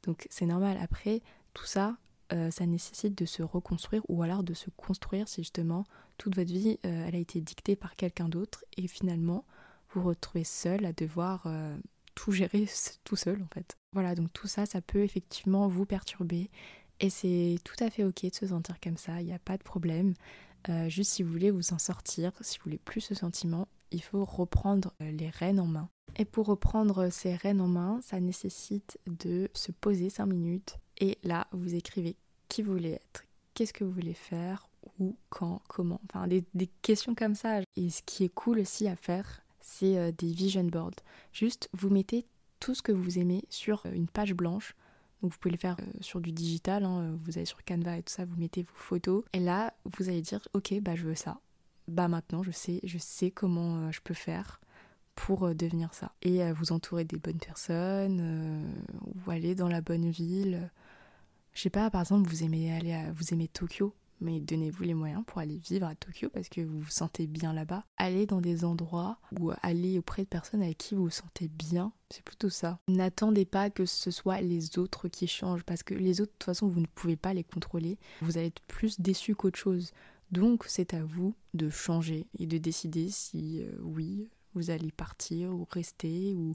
Donc 0.05 0.27
c'est 0.31 0.47
normal. 0.47 0.79
Après, 0.81 1.23
tout 1.55 1.65
ça, 1.65 1.97
euh, 2.33 2.51
ça 2.51 2.65
nécessite 2.67 3.17
de 3.17 3.27
se 3.27 3.43
reconstruire 3.43 4.03
ou 4.09 4.23
alors 4.23 4.43
de 4.43 4.55
se 4.55 4.71
construire 4.71 5.29
si 5.29 5.43
justement 5.43 5.85
toute 6.17 6.35
votre 6.37 6.51
vie 6.53 6.79
euh, 6.87 7.07
elle 7.07 7.15
a 7.15 7.19
été 7.19 7.41
dictée 7.41 7.77
par 7.77 7.97
quelqu'un 7.97 8.29
d'autre 8.29 8.65
et 8.79 8.89
finalement 8.89 9.45
vous 9.91 10.01
vous 10.01 10.09
retrouvez 10.09 10.45
seul 10.45 10.87
à 10.87 10.93
devoir 10.93 11.43
euh, 11.47 11.77
tout 12.15 12.33
gérer 12.33 12.67
tout 13.05 13.17
seul 13.17 13.43
en 13.43 13.49
fait. 13.53 13.77
Voilà 13.93 14.15
donc 14.15 14.33
tout 14.33 14.47
ça 14.47 14.65
ça 14.65 14.81
peut 14.81 15.03
effectivement 15.03 15.69
vous 15.69 15.85
perturber 15.85 16.51
et 17.01 17.11
c'est 17.11 17.59
tout 17.63 17.77
à 17.85 17.91
fait 17.91 18.05
ok 18.05 18.25
de 18.25 18.35
se 18.35 18.47
sentir 18.47 18.81
comme 18.81 18.97
ça, 18.97 19.21
il 19.21 19.27
n'y 19.27 19.35
a 19.35 19.39
pas 19.39 19.59
de 19.59 19.63
problème. 19.63 20.15
juste 20.87 21.11
si 21.13 21.23
vous 21.23 21.33
voulez 21.33 21.51
vous 21.51 21.73
en 21.75 21.79
sortir, 21.79 22.33
si 22.41 22.59
vous 22.59 22.65
voulez 22.65 22.79
plus 22.79 23.01
ce 23.01 23.15
sentiment, 23.15 23.69
il 23.91 24.01
faut 24.01 24.25
reprendre 24.25 24.95
les 25.01 25.29
rênes 25.29 25.59
en 25.59 25.67
main. 25.67 25.89
Et 26.17 26.25
pour 26.25 26.47
reprendre 26.47 27.11
ces 27.11 27.35
rênes 27.35 27.61
en 27.61 27.67
main, 27.67 27.99
ça 28.01 28.21
nécessite 28.21 28.99
de 29.07 29.51
se 29.55 29.73
poser 29.73 30.09
5 30.09 30.27
minutes 30.27 30.79
et 31.01 31.19
là, 31.23 31.47
vous 31.53 31.75
écrivez 31.75 32.17
qui 32.49 32.63
vous 32.63 32.73
voulez 32.73 32.93
être, 32.93 33.25
qu'est-ce 33.55 33.73
que 33.73 33.85
vous 33.85 33.91
voulez 33.93 34.15
faire, 34.15 34.69
où, 34.99 35.17
quand, 35.29 35.63
comment. 35.69 36.01
Enfin, 36.09 36.27
des, 36.27 36.45
questions 36.83 37.15
comme 37.15 37.35
ça. 37.35 37.61
Et 37.77 37.91
ce 37.91 38.03
qui 38.03 38.25
est 38.25 38.35
cool 38.35 38.61
aussi 38.61 38.89
à 38.89 38.97
faire, 38.97 39.43
c'est 39.61 39.97
euh, 39.97 40.13
des 40.13 40.33
vision 40.33 40.65
boards. 40.65 41.01
Juste, 41.33 41.69
vous 41.73 41.91
mettez 41.91 42.27
tout 42.61 42.75
ce 42.75 42.83
que 42.83 42.93
vous 42.93 43.19
aimez 43.19 43.45
sur 43.49 43.85
euh, 43.87 43.93
une 43.93 44.09
page 44.09 44.35
blanche. 44.35 44.75
Donc 45.23 45.33
vous 45.33 45.39
pouvez 45.39 45.53
le 45.53 45.59
faire 45.59 45.77
euh, 45.81 45.87
sur 46.01 46.21
du 46.21 46.33
digital, 46.33 46.85
hein, 46.85 47.17
vous 47.25 47.39
allez 47.39 47.47
sur 47.47 47.65
Canva 47.65 47.99
et 47.99 48.03
tout 48.03 48.13
ça, 48.13 48.25
vous 48.25 48.37
mettez 48.37 48.63
vos 48.63 48.75
photos. 48.75 49.25
Et 49.33 49.41
là, 49.41 49.73
vous 49.85 50.09
allez 50.09 50.23
dire, 50.23 50.41
ok, 50.53 50.75
bah 50.81 50.95
je 50.95 51.07
veux 51.07 51.15
ça. 51.15 51.41
Bah 51.89 52.09
maintenant, 52.09 52.43
je 52.43 52.51
sais, 52.51 52.81
je 52.85 52.99
sais 52.99 53.31
comment 53.31 53.91
je 53.91 54.01
peux 54.01 54.15
faire 54.15 54.61
pour 55.15 55.55
devenir 55.55 55.93
ça. 55.95 56.13
Et 56.23 56.51
vous 56.53 56.73
entourer 56.73 57.05
des 57.05 57.19
bonnes 57.19 57.39
personnes, 57.39 58.73
ou 59.05 59.31
aller 59.31 59.55
dans 59.55 59.69
la 59.69 59.81
bonne 59.81 60.09
ville 60.09 60.71
je 61.55 61.63
sais 61.63 61.71
pas, 61.71 61.91
par 61.91 62.03
exemple, 62.03 62.29
vous 62.29 62.43
aimez 62.43 62.73
aller 62.73 63.49
Tokyo, 63.53 63.95
mais 64.21 64.41
donnez-vous 64.41 64.83
les 64.85 64.95
moyens 64.95 65.23
pour 65.27 65.39
aller 65.39 65.57
vivre 65.57 65.87
à 65.87 65.95
Tokyo 65.95 66.29
parce 66.33 66.49
que 66.49 66.61
vous 66.61 66.81
vous 66.81 66.91
sentez 66.91 67.27
bien 67.27 67.53
là-bas. 67.53 67.85
Allez 67.97 68.27
dans 68.27 68.41
des 68.41 68.65
endroits 68.65 69.19
ou 69.39 69.53
allez 69.63 69.99
auprès 69.99 70.23
de 70.23 70.29
personnes 70.29 70.63
avec 70.63 70.79
qui 70.79 70.95
vous 70.95 71.05
vous 71.05 71.11
sentez 71.11 71.49
bien, 71.49 71.93
c'est 72.11 72.25
plutôt 72.25 72.51
ça. 72.51 72.79
N'attendez 72.89 73.45
pas 73.45 73.71
que 73.71 73.87
ce 73.87 74.11
soit 74.11 74.41
les 74.41 74.79
autres 74.79 75.09
qui 75.09 75.27
changent 75.27 75.65
parce 75.65 75.83
que 75.83 75.95
les 75.95 76.21
autres, 76.21 76.33
de 76.33 76.39
toute 76.39 76.45
façon, 76.45 76.69
vous 76.69 76.81
ne 76.81 76.87
pouvez 76.87 77.17
pas 77.17 77.35
les 77.35 77.45
contrôler. 77.45 77.99
Vous 78.21 78.39
allez 78.39 78.49
être 78.49 78.63
plus 78.63 79.01
déçu 79.01 79.35
qu'autre 79.35 79.59
chose. 79.59 79.93
Donc, 80.31 80.65
c'est 80.67 80.95
à 80.95 81.05
vous 81.05 81.35
de 81.53 81.71
changer 81.71 82.27
et 82.39 82.47
de 82.47 82.59
décider 82.59 83.11
si 83.11 83.63
euh, 83.63 83.71
oui, 83.83 84.29
vous 84.55 84.71
allez 84.71 84.91
partir 84.91 85.51
ou 85.51 85.67
rester 85.71 86.35
ou 86.35 86.55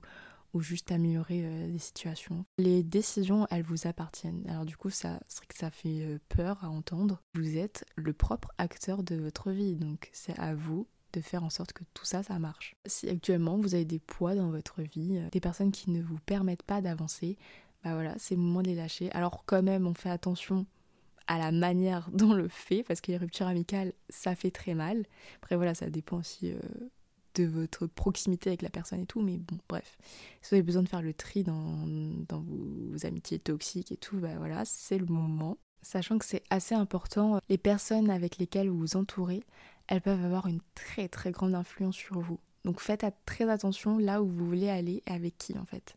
ou 0.53 0.61
juste 0.61 0.91
améliorer 0.91 1.41
euh, 1.43 1.71
des 1.71 1.79
situations. 1.79 2.45
Les 2.57 2.83
décisions, 2.83 3.47
elles 3.49 3.63
vous 3.63 3.87
appartiennent. 3.87 4.43
Alors 4.47 4.65
du 4.65 4.75
coup, 4.75 4.89
ça, 4.89 5.19
c'est 5.27 5.45
que 5.45 5.55
ça 5.55 5.69
fait 5.69 6.01
euh, 6.01 6.19
peur 6.29 6.63
à 6.63 6.69
entendre. 6.69 7.21
Vous 7.33 7.57
êtes 7.57 7.85
le 7.95 8.13
propre 8.13 8.51
acteur 8.57 9.03
de 9.03 9.15
votre 9.15 9.51
vie, 9.51 9.75
donc 9.75 10.09
c'est 10.11 10.37
à 10.39 10.55
vous 10.55 10.87
de 11.13 11.21
faire 11.21 11.43
en 11.43 11.49
sorte 11.49 11.73
que 11.73 11.83
tout 11.93 12.05
ça, 12.05 12.21
ça 12.21 12.37
marche. 12.37 12.75
Si 12.85 13.09
actuellement 13.09 13.57
vous 13.57 13.73
avez 13.73 13.85
des 13.85 13.99
poids 13.99 14.35
dans 14.35 14.49
votre 14.49 14.81
vie, 14.81 15.17
euh, 15.17 15.29
des 15.31 15.39
personnes 15.39 15.71
qui 15.71 15.91
ne 15.91 16.01
vous 16.01 16.19
permettent 16.25 16.63
pas 16.63 16.81
d'avancer, 16.81 17.37
bah 17.83 17.93
voilà, 17.93 18.13
c'est 18.17 18.35
le 18.35 18.41
moment 18.41 18.61
de 18.61 18.67
les 18.67 18.75
lâcher. 18.75 19.11
Alors 19.11 19.43
quand 19.45 19.63
même, 19.63 19.87
on 19.87 19.93
fait 19.93 20.09
attention 20.09 20.65
à 21.27 21.37
la 21.37 21.51
manière 21.51 22.09
dont 22.13 22.31
on 22.31 22.33
le 22.33 22.47
fait, 22.47 22.83
parce 22.83 23.01
que 23.01 23.11
les 23.11 23.17
ruptures 23.17 23.47
amicales, 23.47 23.93
ça 24.09 24.35
fait 24.35 24.51
très 24.51 24.73
mal. 24.73 25.05
Après 25.41 25.55
voilà, 25.55 25.73
ça 25.73 25.89
dépend 25.89 26.17
aussi 26.17 26.53
de 27.39 27.45
votre 27.45 27.87
proximité 27.87 28.49
avec 28.49 28.61
la 28.61 28.69
personne 28.69 29.01
et 29.01 29.05
tout, 29.05 29.21
mais 29.21 29.37
bon, 29.37 29.57
bref. 29.67 29.97
Si 30.41 30.49
vous 30.49 30.55
avez 30.55 30.63
besoin 30.63 30.83
de 30.83 30.89
faire 30.89 31.01
le 31.01 31.13
tri 31.13 31.43
dans, 31.43 31.85
dans 32.27 32.41
vos, 32.41 33.05
amitiés 33.05 33.39
toxiques 33.39 33.91
et 33.91 33.97
tout, 33.97 34.17
bah 34.17 34.37
voilà, 34.37 34.65
c'est 34.65 34.97
le 34.97 35.05
moment. 35.05 35.57
Sachant 35.81 36.17
que 36.17 36.25
c'est 36.25 36.43
assez 36.49 36.75
important, 36.75 37.39
les 37.47 37.57
personnes 37.57 38.09
avec 38.09 38.37
lesquelles 38.37 38.69
vous 38.69 38.79
vous 38.79 38.97
entourez, 38.97 39.43
elles 39.87 40.01
peuvent 40.01 40.23
avoir 40.23 40.47
une 40.47 40.59
très 40.75 41.07
très 41.07 41.31
grande 41.31 41.55
influence 41.55 41.95
sur 41.95 42.19
vous. 42.19 42.39
Donc 42.65 42.81
faites 42.81 43.05
très 43.25 43.49
attention 43.49 43.97
là 43.97 44.21
où 44.21 44.27
vous 44.27 44.45
voulez 44.45 44.69
aller 44.69 45.01
et 45.07 45.11
avec 45.11 45.37
qui 45.37 45.57
en 45.57 45.65
fait. 45.65 45.95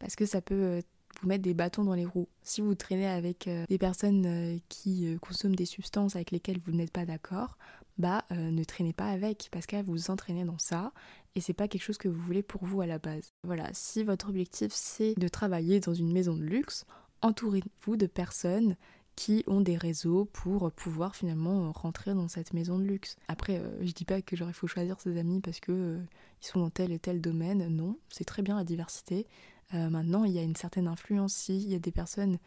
Parce 0.00 0.16
que 0.16 0.26
ça 0.26 0.42
peut 0.42 0.54
euh, 0.54 0.80
vous 1.20 1.28
mettre 1.28 1.44
des 1.44 1.54
bâtons 1.54 1.84
dans 1.84 1.94
les 1.94 2.04
roues. 2.04 2.28
Si 2.42 2.60
vous 2.60 2.74
traînez 2.74 3.06
avec 3.06 3.46
euh, 3.46 3.64
des 3.68 3.78
personnes 3.78 4.26
euh, 4.26 4.58
qui 4.68 5.16
consomment 5.20 5.54
des 5.54 5.64
substances 5.64 6.16
avec 6.16 6.32
lesquelles 6.32 6.58
vous 6.58 6.72
n'êtes 6.72 6.90
pas 6.90 7.06
d'accord, 7.06 7.56
bah 8.02 8.24
euh, 8.32 8.50
ne 8.50 8.64
traînez 8.64 8.92
pas 8.92 9.06
avec 9.06 9.48
parce 9.52 9.64
qu'elle 9.64 9.84
vous 9.84 10.10
entraînez 10.10 10.44
dans 10.44 10.58
ça 10.58 10.92
et 11.36 11.40
c'est 11.40 11.52
pas 11.52 11.68
quelque 11.68 11.84
chose 11.84 11.98
que 11.98 12.08
vous 12.08 12.20
voulez 12.20 12.42
pour 12.42 12.64
vous 12.64 12.80
à 12.80 12.86
la 12.86 12.98
base. 12.98 13.32
Voilà, 13.44 13.70
si 13.72 14.02
votre 14.02 14.28
objectif 14.28 14.72
c'est 14.74 15.14
de 15.16 15.28
travailler 15.28 15.78
dans 15.78 15.94
une 15.94 16.12
maison 16.12 16.34
de 16.34 16.42
luxe, 16.42 16.84
entourez-vous 17.22 17.96
de 17.96 18.06
personnes 18.06 18.76
qui 19.14 19.44
ont 19.46 19.60
des 19.60 19.76
réseaux 19.76 20.24
pour 20.24 20.72
pouvoir 20.72 21.14
finalement 21.14 21.70
rentrer 21.70 22.12
dans 22.12 22.26
cette 22.26 22.54
maison 22.54 22.76
de 22.76 22.84
luxe. 22.84 23.16
Après, 23.28 23.58
euh, 23.58 23.70
je 23.82 23.92
dis 23.92 24.04
pas 24.04 24.20
que 24.20 24.34
il 24.34 24.52
faut 24.52 24.66
choisir 24.66 24.98
ses 24.98 25.16
amis 25.16 25.40
parce 25.40 25.60
que 25.60 25.70
euh, 25.70 25.98
ils 26.42 26.46
sont 26.46 26.58
dans 26.58 26.70
tel 26.70 26.90
et 26.90 26.98
tel 26.98 27.20
domaine. 27.20 27.68
Non, 27.68 27.98
c'est 28.08 28.24
très 28.24 28.42
bien 28.42 28.56
la 28.56 28.64
diversité. 28.64 29.26
maintenant, 29.72 30.24
il 30.24 30.32
y 30.32 30.40
a 30.40 30.42
une 30.42 30.56
certaine 30.56 30.88
influence. 30.88 31.34
Si 31.34 31.56
il 31.56 31.70
y 31.70 31.74
a 31.76 31.78
des 31.78 31.92
personnes 31.92 32.38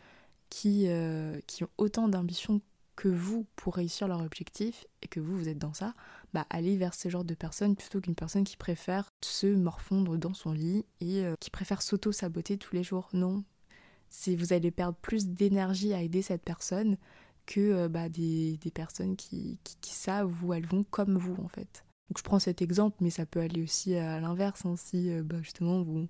qui, 0.50 0.88
qui 1.48 1.64
ont 1.64 1.70
autant 1.78 2.10
d'ambition 2.10 2.62
que 2.96 3.08
vous 3.08 3.46
pour 3.56 3.76
réussir 3.76 4.08
leur 4.08 4.22
objectif 4.22 4.86
et 5.02 5.08
que 5.08 5.20
vous, 5.20 5.38
vous 5.38 5.50
êtes 5.50 5.58
dans 5.58 5.74
ça, 5.74 5.94
bah 6.34 6.46
allez 6.50 6.78
vers 6.78 6.94
ce 6.94 7.10
genre 7.10 7.24
de 7.24 7.34
personnes 7.34 7.76
plutôt 7.76 8.02
qu'une 8.02 8.16
personne 8.16 8.44
qui 8.44 8.58
préfère 8.58 9.10
se 9.24 9.48
morfondre 9.48 10.18
dans 10.18 10.34
son 10.34 10.52
lit 10.52 10.86
et 11.02 11.26
euh, 11.26 11.36
qui 11.40 11.50
préfère 11.50 11.82
s'auto-saboter 11.82 12.58
tous 12.58 12.76
les 12.76 12.84
jours. 12.84 13.10
Non. 13.14 13.44
C'est, 14.10 14.36
vous 14.36 14.54
allez 14.54 14.72
perdre 14.72 14.98
plus 15.02 15.28
d'énergie 15.28 15.94
à 15.94 16.02
aider 16.02 16.22
cette 16.22 16.44
personne 16.44 16.98
que 17.46 17.60
euh, 17.60 17.90
bah, 17.90 18.10
des, 18.10 18.58
personnes 18.74 19.16
qui, 19.16 19.60
qui, 19.82 19.94
savent 19.94 20.34
où 20.44 20.54
elles 20.54 20.66
vont 20.66 20.84
comme 20.84 21.18
vous 21.18 21.36
en 21.44 21.48
fait. 21.48 21.86
Donc 22.10 22.18
je 22.18 22.24
prends 22.24 22.40
cet 22.40 22.62
exemple, 22.62 22.98
mais 23.02 23.10
ça 23.10 23.26
peut 23.26 23.40
aller 23.40 23.64
aussi 23.64 23.96
à 23.96 24.20
l'inverse, 24.20 24.66
hein, 24.66 24.76
si 24.78 25.12
euh, 25.12 25.24
bah, 25.24 25.42
justement 25.42 25.82
vous, 25.82 26.08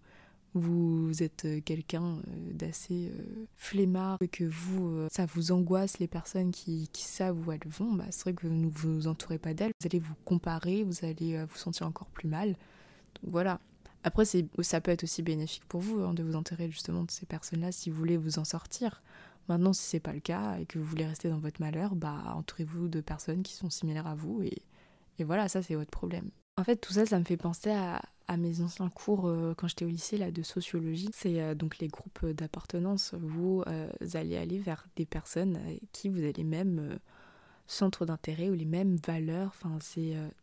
vous 0.56 1.22
êtes 1.22 1.46
euh, 1.46 1.62
quelqu'un 1.62 2.04
euh, 2.04 2.54
d'assez 2.54 3.12
flemmard 3.56 4.18
et 4.22 4.28
que 4.28 4.46
vous, 4.46 5.08
ça 5.12 5.26
vous 5.26 5.52
angoisse 5.52 6.00
les 6.00 6.08
personnes 6.08 6.52
qui, 6.52 6.90
qui 6.94 7.04
savent 7.04 7.38
où 7.46 7.52
elles 7.52 7.60
vont, 7.68 7.94
bah, 7.94 8.06
c'est 8.10 8.24
vrai 8.24 8.34
que 8.34 8.48
vous 8.48 8.54
ne 8.54 8.68
vous 8.68 9.08
entourez 9.08 9.38
pas 9.38 9.54
d'elles, 9.54 9.72
vous 9.80 9.88
allez 9.88 10.00
vous 10.00 10.16
comparer, 10.24 10.84
vous 10.84 11.06
allez 11.06 11.44
vous 11.46 11.58
sentir 11.58 11.86
encore 11.86 12.08
plus 12.08 12.28
mal. 12.28 12.50
Donc 12.50 13.32
voilà. 13.32 13.60
Après, 14.04 14.24
ça 14.26 14.82
peut 14.82 14.92
être 14.92 15.04
aussi 15.04 15.24
bénéfique 15.24 15.66
pour 15.66 15.82
vous 15.82 16.00
hein, 16.02 16.14
de 16.14 16.24
vous 16.24 16.36
enterrer 16.36 16.70
justement 16.70 17.04
de 17.04 17.12
ces 17.12 17.26
personnes-là 17.26 17.72
si 17.72 17.90
vous 17.90 17.98
voulez 17.98 18.18
vous 18.18 18.38
en 18.40 18.46
sortir. 18.46 19.02
Maintenant, 19.50 19.74
si 19.74 19.84
c'est 19.84 20.00
pas 20.00 20.14
le 20.14 20.20
cas 20.20 20.58
et 20.60 20.66
que 20.66 20.80
vous 20.80 20.86
voulez 20.86 21.06
rester 21.06 21.30
dans 21.30 21.40
votre 21.40 21.62
malheur, 21.62 21.96
bah 21.96 22.34
entourez-vous 22.36 22.88
de 22.88 23.02
personnes 23.02 23.44
qui 23.44 23.54
sont 23.54 23.70
similaires 23.70 24.08
à 24.08 24.16
vous 24.16 24.42
et, 24.44 24.62
et 25.20 25.24
voilà, 25.24 25.48
ça 25.50 25.62
c'est 25.62 25.76
votre 25.76 25.92
problème. 25.92 26.30
En 26.58 26.64
fait, 26.64 26.78
tout 26.78 26.94
ça, 26.94 27.06
ça 27.06 27.20
me 27.20 27.26
fait 27.26 27.36
penser 27.36 27.72
à, 27.72 28.02
mes 28.38 28.62
anciens 28.62 28.90
cours 28.90 29.28
euh, 29.28 29.54
quand 29.56 29.68
j'étais 29.68 29.84
au 29.84 29.90
lycée 29.90 30.18
de 30.32 30.42
sociologie. 30.42 31.10
C'est 31.14 31.42
euh, 31.42 31.54
donc 31.54 31.80
les 31.80 31.90
groupes 31.90 32.26
d'appartenance. 32.28 33.14
Vous, 33.14 33.62
euh, 33.68 33.90
allez 34.14 34.38
aller 34.38 34.58
vers 34.58 34.88
des 34.96 35.06
personnes 35.06 35.60
qui 35.92 36.08
vous 36.08 36.20
avez 36.20 36.32
les 36.32 36.46
mêmes 36.46 36.98
centres 37.68 38.06
d'intérêt 38.06 38.50
ou 38.50 38.54
les 38.54 38.66
mêmes 38.66 38.96
valeurs. 39.06 39.54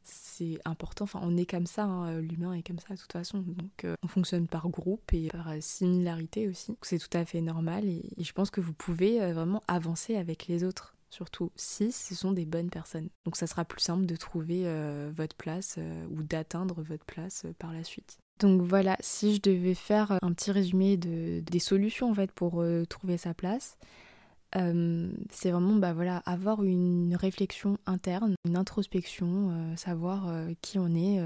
C'est 0.05 0.59
important. 0.67 1.07
On 1.15 1.37
est 1.39 1.51
comme 1.51 1.67
ça, 1.67 1.85
hein, 1.85 2.21
l'humain 2.21 2.53
est 2.53 2.67
comme 2.67 2.79
ça 2.79 2.95
de 2.95 3.01
toute 3.01 3.13
façon. 3.13 3.39
Donc, 3.39 3.87
on 4.03 4.09
fonctionne 4.09 4.49
par 4.49 4.69
groupe 4.69 5.15
et 5.15 5.29
par 5.29 5.51
similarité 5.61 6.47
aussi. 6.47 6.77
C'est 6.83 6.99
tout 6.99 7.17
à 7.17 7.25
fait 7.25 7.41
normal 7.41 7.87
et 7.87 8.05
je 8.19 8.33
pense 8.33 8.51
que 8.51 8.61
vous 8.61 8.75
pouvez 8.75 9.33
vraiment 9.33 9.63
avancer 9.67 10.17
avec 10.17 10.47
les 10.47 10.63
autres 10.63 10.95
surtout 11.13 11.53
si 11.57 11.93
ce 11.93 12.15
sont 12.15 12.33
des 12.33 12.47
bonnes 12.47 12.71
personnes. 12.71 13.09
Donc 13.25 13.37
ça 13.37 13.47
sera 13.47 13.65
plus 13.65 13.81
simple 13.81 14.07
de 14.07 14.17
trouver 14.17 14.63
euh, 14.65 15.11
votre 15.15 15.37
place 15.37 15.77
euh, 15.79 16.07
ou 16.11 16.23
d'atteindre 16.23 16.83
votre 16.83 17.05
place 17.05 17.43
euh, 17.45 17.53
par 17.59 17.73
la 17.73 17.85
suite. 17.85 18.19
Donc 18.41 18.63
voilà, 18.63 18.97
si 19.01 19.37
je 19.37 19.43
devais 19.43 19.75
faire 19.75 20.19
un 20.23 20.33
petit 20.33 20.51
résumé 20.51 20.97
de, 20.97 21.41
des 21.41 21.59
solutions 21.59 22.11
en 22.11 22.15
fait 22.15 22.33
pour 22.33 22.65
trouver 22.89 23.17
sa 23.17 23.35
place, 23.35 23.77
c'est 24.53 25.51
vraiment 25.51 25.77
bah 25.77 25.93
voilà 25.93 26.17
avoir 26.27 26.65
une 26.65 27.15
réflexion 27.15 27.79
interne, 27.87 28.35
une 28.45 28.57
introspection, 28.57 29.77
savoir 29.77 30.29
qui 30.61 30.81
on 30.81 30.93
est, 30.97 31.21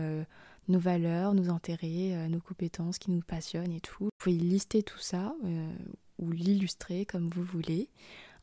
nos 0.68 0.78
valeurs, 0.78 1.32
nos 1.32 1.48
intérêts, 1.48 2.28
nos 2.28 2.40
compétences 2.40 2.98
qui 2.98 3.10
nous 3.12 3.22
passionnent 3.22 3.72
et 3.72 3.80
tout. 3.80 4.04
Vous 4.04 4.10
pouvez 4.18 4.36
lister 4.36 4.82
tout 4.82 4.98
ça 4.98 5.34
ou 6.18 6.30
l'illustrer 6.30 7.06
comme 7.06 7.28
vous 7.28 7.44
voulez. 7.44 7.88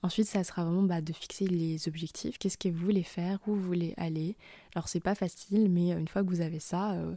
Ensuite, 0.03 0.27
ça 0.27 0.43
sera 0.43 0.65
vraiment 0.65 0.83
bah, 0.83 1.01
de 1.01 1.13
fixer 1.13 1.47
les 1.47 1.87
objectifs. 1.87 2.37
Qu'est-ce 2.37 2.57
que 2.57 2.67
vous 2.69 2.85
voulez 2.85 3.03
faire? 3.03 3.39
Où 3.47 3.55
vous 3.55 3.61
voulez 3.61 3.93
aller? 3.97 4.35
Alors, 4.75 4.89
c'est 4.89 4.99
pas 4.99 5.15
facile, 5.15 5.69
mais 5.69 5.93
euh, 5.93 5.97
une 5.97 6.09
fois 6.09 6.23
que 6.23 6.29
vous 6.29 6.41
avez 6.41 6.59
ça, 6.59 6.91
euh, 6.93 7.15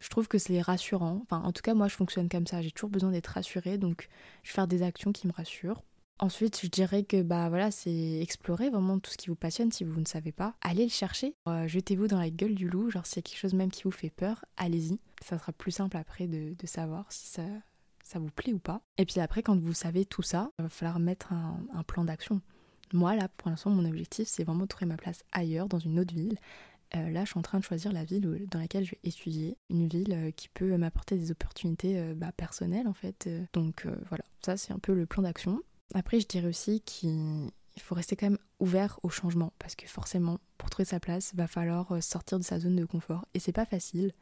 je 0.00 0.08
trouve 0.08 0.26
que 0.26 0.38
c'est 0.38 0.60
rassurant. 0.60 1.20
Enfin, 1.22 1.42
en 1.44 1.52
tout 1.52 1.62
cas, 1.62 1.74
moi, 1.74 1.86
je 1.86 1.94
fonctionne 1.94 2.28
comme 2.28 2.46
ça. 2.46 2.60
J'ai 2.60 2.72
toujours 2.72 2.90
besoin 2.90 3.12
d'être 3.12 3.28
rassurée, 3.28 3.78
donc 3.78 4.08
je 4.42 4.50
vais 4.50 4.54
faire 4.54 4.66
des 4.66 4.82
actions 4.82 5.12
qui 5.12 5.28
me 5.28 5.32
rassurent. 5.32 5.82
Ensuite, 6.20 6.60
je 6.62 6.68
dirais 6.68 7.02
que 7.02 7.22
bah 7.22 7.48
voilà, 7.48 7.70
c'est 7.72 8.20
explorer 8.20 8.70
vraiment 8.70 9.00
tout 9.00 9.10
ce 9.10 9.16
qui 9.16 9.28
vous 9.28 9.34
passionne 9.34 9.72
si 9.72 9.82
vous 9.82 9.98
ne 9.98 10.06
savez 10.06 10.30
pas. 10.30 10.54
Allez 10.60 10.84
le 10.84 10.90
chercher, 10.90 11.34
euh, 11.48 11.66
jetez-vous 11.66 12.06
dans 12.06 12.20
la 12.20 12.30
gueule 12.30 12.54
du 12.54 12.68
loup, 12.68 12.90
genre 12.90 13.04
s'il 13.04 13.16
y 13.16 13.18
a 13.18 13.22
quelque 13.22 13.38
chose 13.38 13.54
même 13.54 13.70
qui 13.70 13.82
vous 13.82 13.90
fait 13.90 14.10
peur, 14.10 14.44
allez-y. 14.56 15.00
Ça 15.24 15.38
sera 15.38 15.52
plus 15.52 15.72
simple 15.72 15.96
après 15.96 16.28
de, 16.28 16.54
de 16.54 16.66
savoir 16.66 17.10
si 17.10 17.26
ça, 17.26 17.42
ça 18.04 18.18
vous 18.18 18.30
plaît 18.30 18.52
ou 18.52 18.58
pas. 18.58 18.82
Et 18.98 19.06
puis 19.06 19.18
après, 19.18 19.42
quand 19.42 19.58
vous 19.58 19.72
savez 19.72 20.04
tout 20.04 20.22
ça, 20.22 20.50
il 20.58 20.62
va 20.62 20.68
falloir 20.68 21.00
mettre 21.00 21.32
un, 21.32 21.82
plan 21.82 22.04
d'action. 22.04 22.40
Moi, 22.92 23.16
là, 23.16 23.28
pour 23.28 23.50
l'instant, 23.50 23.70
mon 23.70 23.84
objectif, 23.84 24.28
c'est 24.28 24.44
vraiment 24.44 24.64
de 24.64 24.68
trouver 24.68 24.86
ma 24.86 24.96
place 24.96 25.24
ailleurs, 25.32 25.68
dans 25.68 25.78
une 25.78 25.98
autre 25.98 26.14
ville. 26.14 26.38
Euh, 26.94 27.10
là, 27.10 27.24
je 27.24 27.30
suis 27.30 27.38
en 27.38 27.42
train 27.42 27.58
de 27.58 27.64
choisir 27.64 27.92
la 27.92 28.04
ville 28.04 28.46
dans 28.50 28.60
laquelle 28.60 28.84
je 28.84 28.92
vais 28.92 29.00
étudier. 29.02 29.56
Une 29.70 29.88
ville 29.88 30.12
euh, 30.12 30.30
qui 30.30 30.48
peut 30.48 30.76
m'apporter 30.76 31.16
des 31.16 31.30
opportunités 31.32 31.98
euh, 31.98 32.14
bah, 32.14 32.30
personnelles, 32.30 32.86
en 32.86 32.92
fait. 32.92 33.28
Donc 33.54 33.86
voilà, 34.08 34.24
ça, 34.44 34.56
c'est 34.56 34.72
un 34.72 34.78
peu 34.78 34.94
le 34.94 35.06
plan 35.06 35.22
d'action. 35.22 35.60
Après, 35.94 36.20
je 36.20 36.28
dirais 36.28 36.48
aussi 36.48 36.82
qu'il 36.82 37.50
faut 37.80 37.94
rester 37.94 38.16
quand 38.16 38.26
même 38.26 38.38
ouvert 38.60 39.00
au 39.02 39.08
changement. 39.08 39.52
Parce 39.58 39.74
que 39.74 39.88
forcément, 39.88 40.38
pour 40.58 40.70
trouver 40.70 40.84
sa 40.84 41.00
place, 41.00 41.34
va 41.34 41.46
falloir 41.46 42.02
sortir 42.02 42.38
de 42.38 42.44
sa 42.44 42.60
zone 42.60 42.76
de 42.76 42.84
confort. 42.84 43.26
Et 43.32 43.40
c'est 43.40 43.52
pas 43.52 43.66
facile 43.66 44.12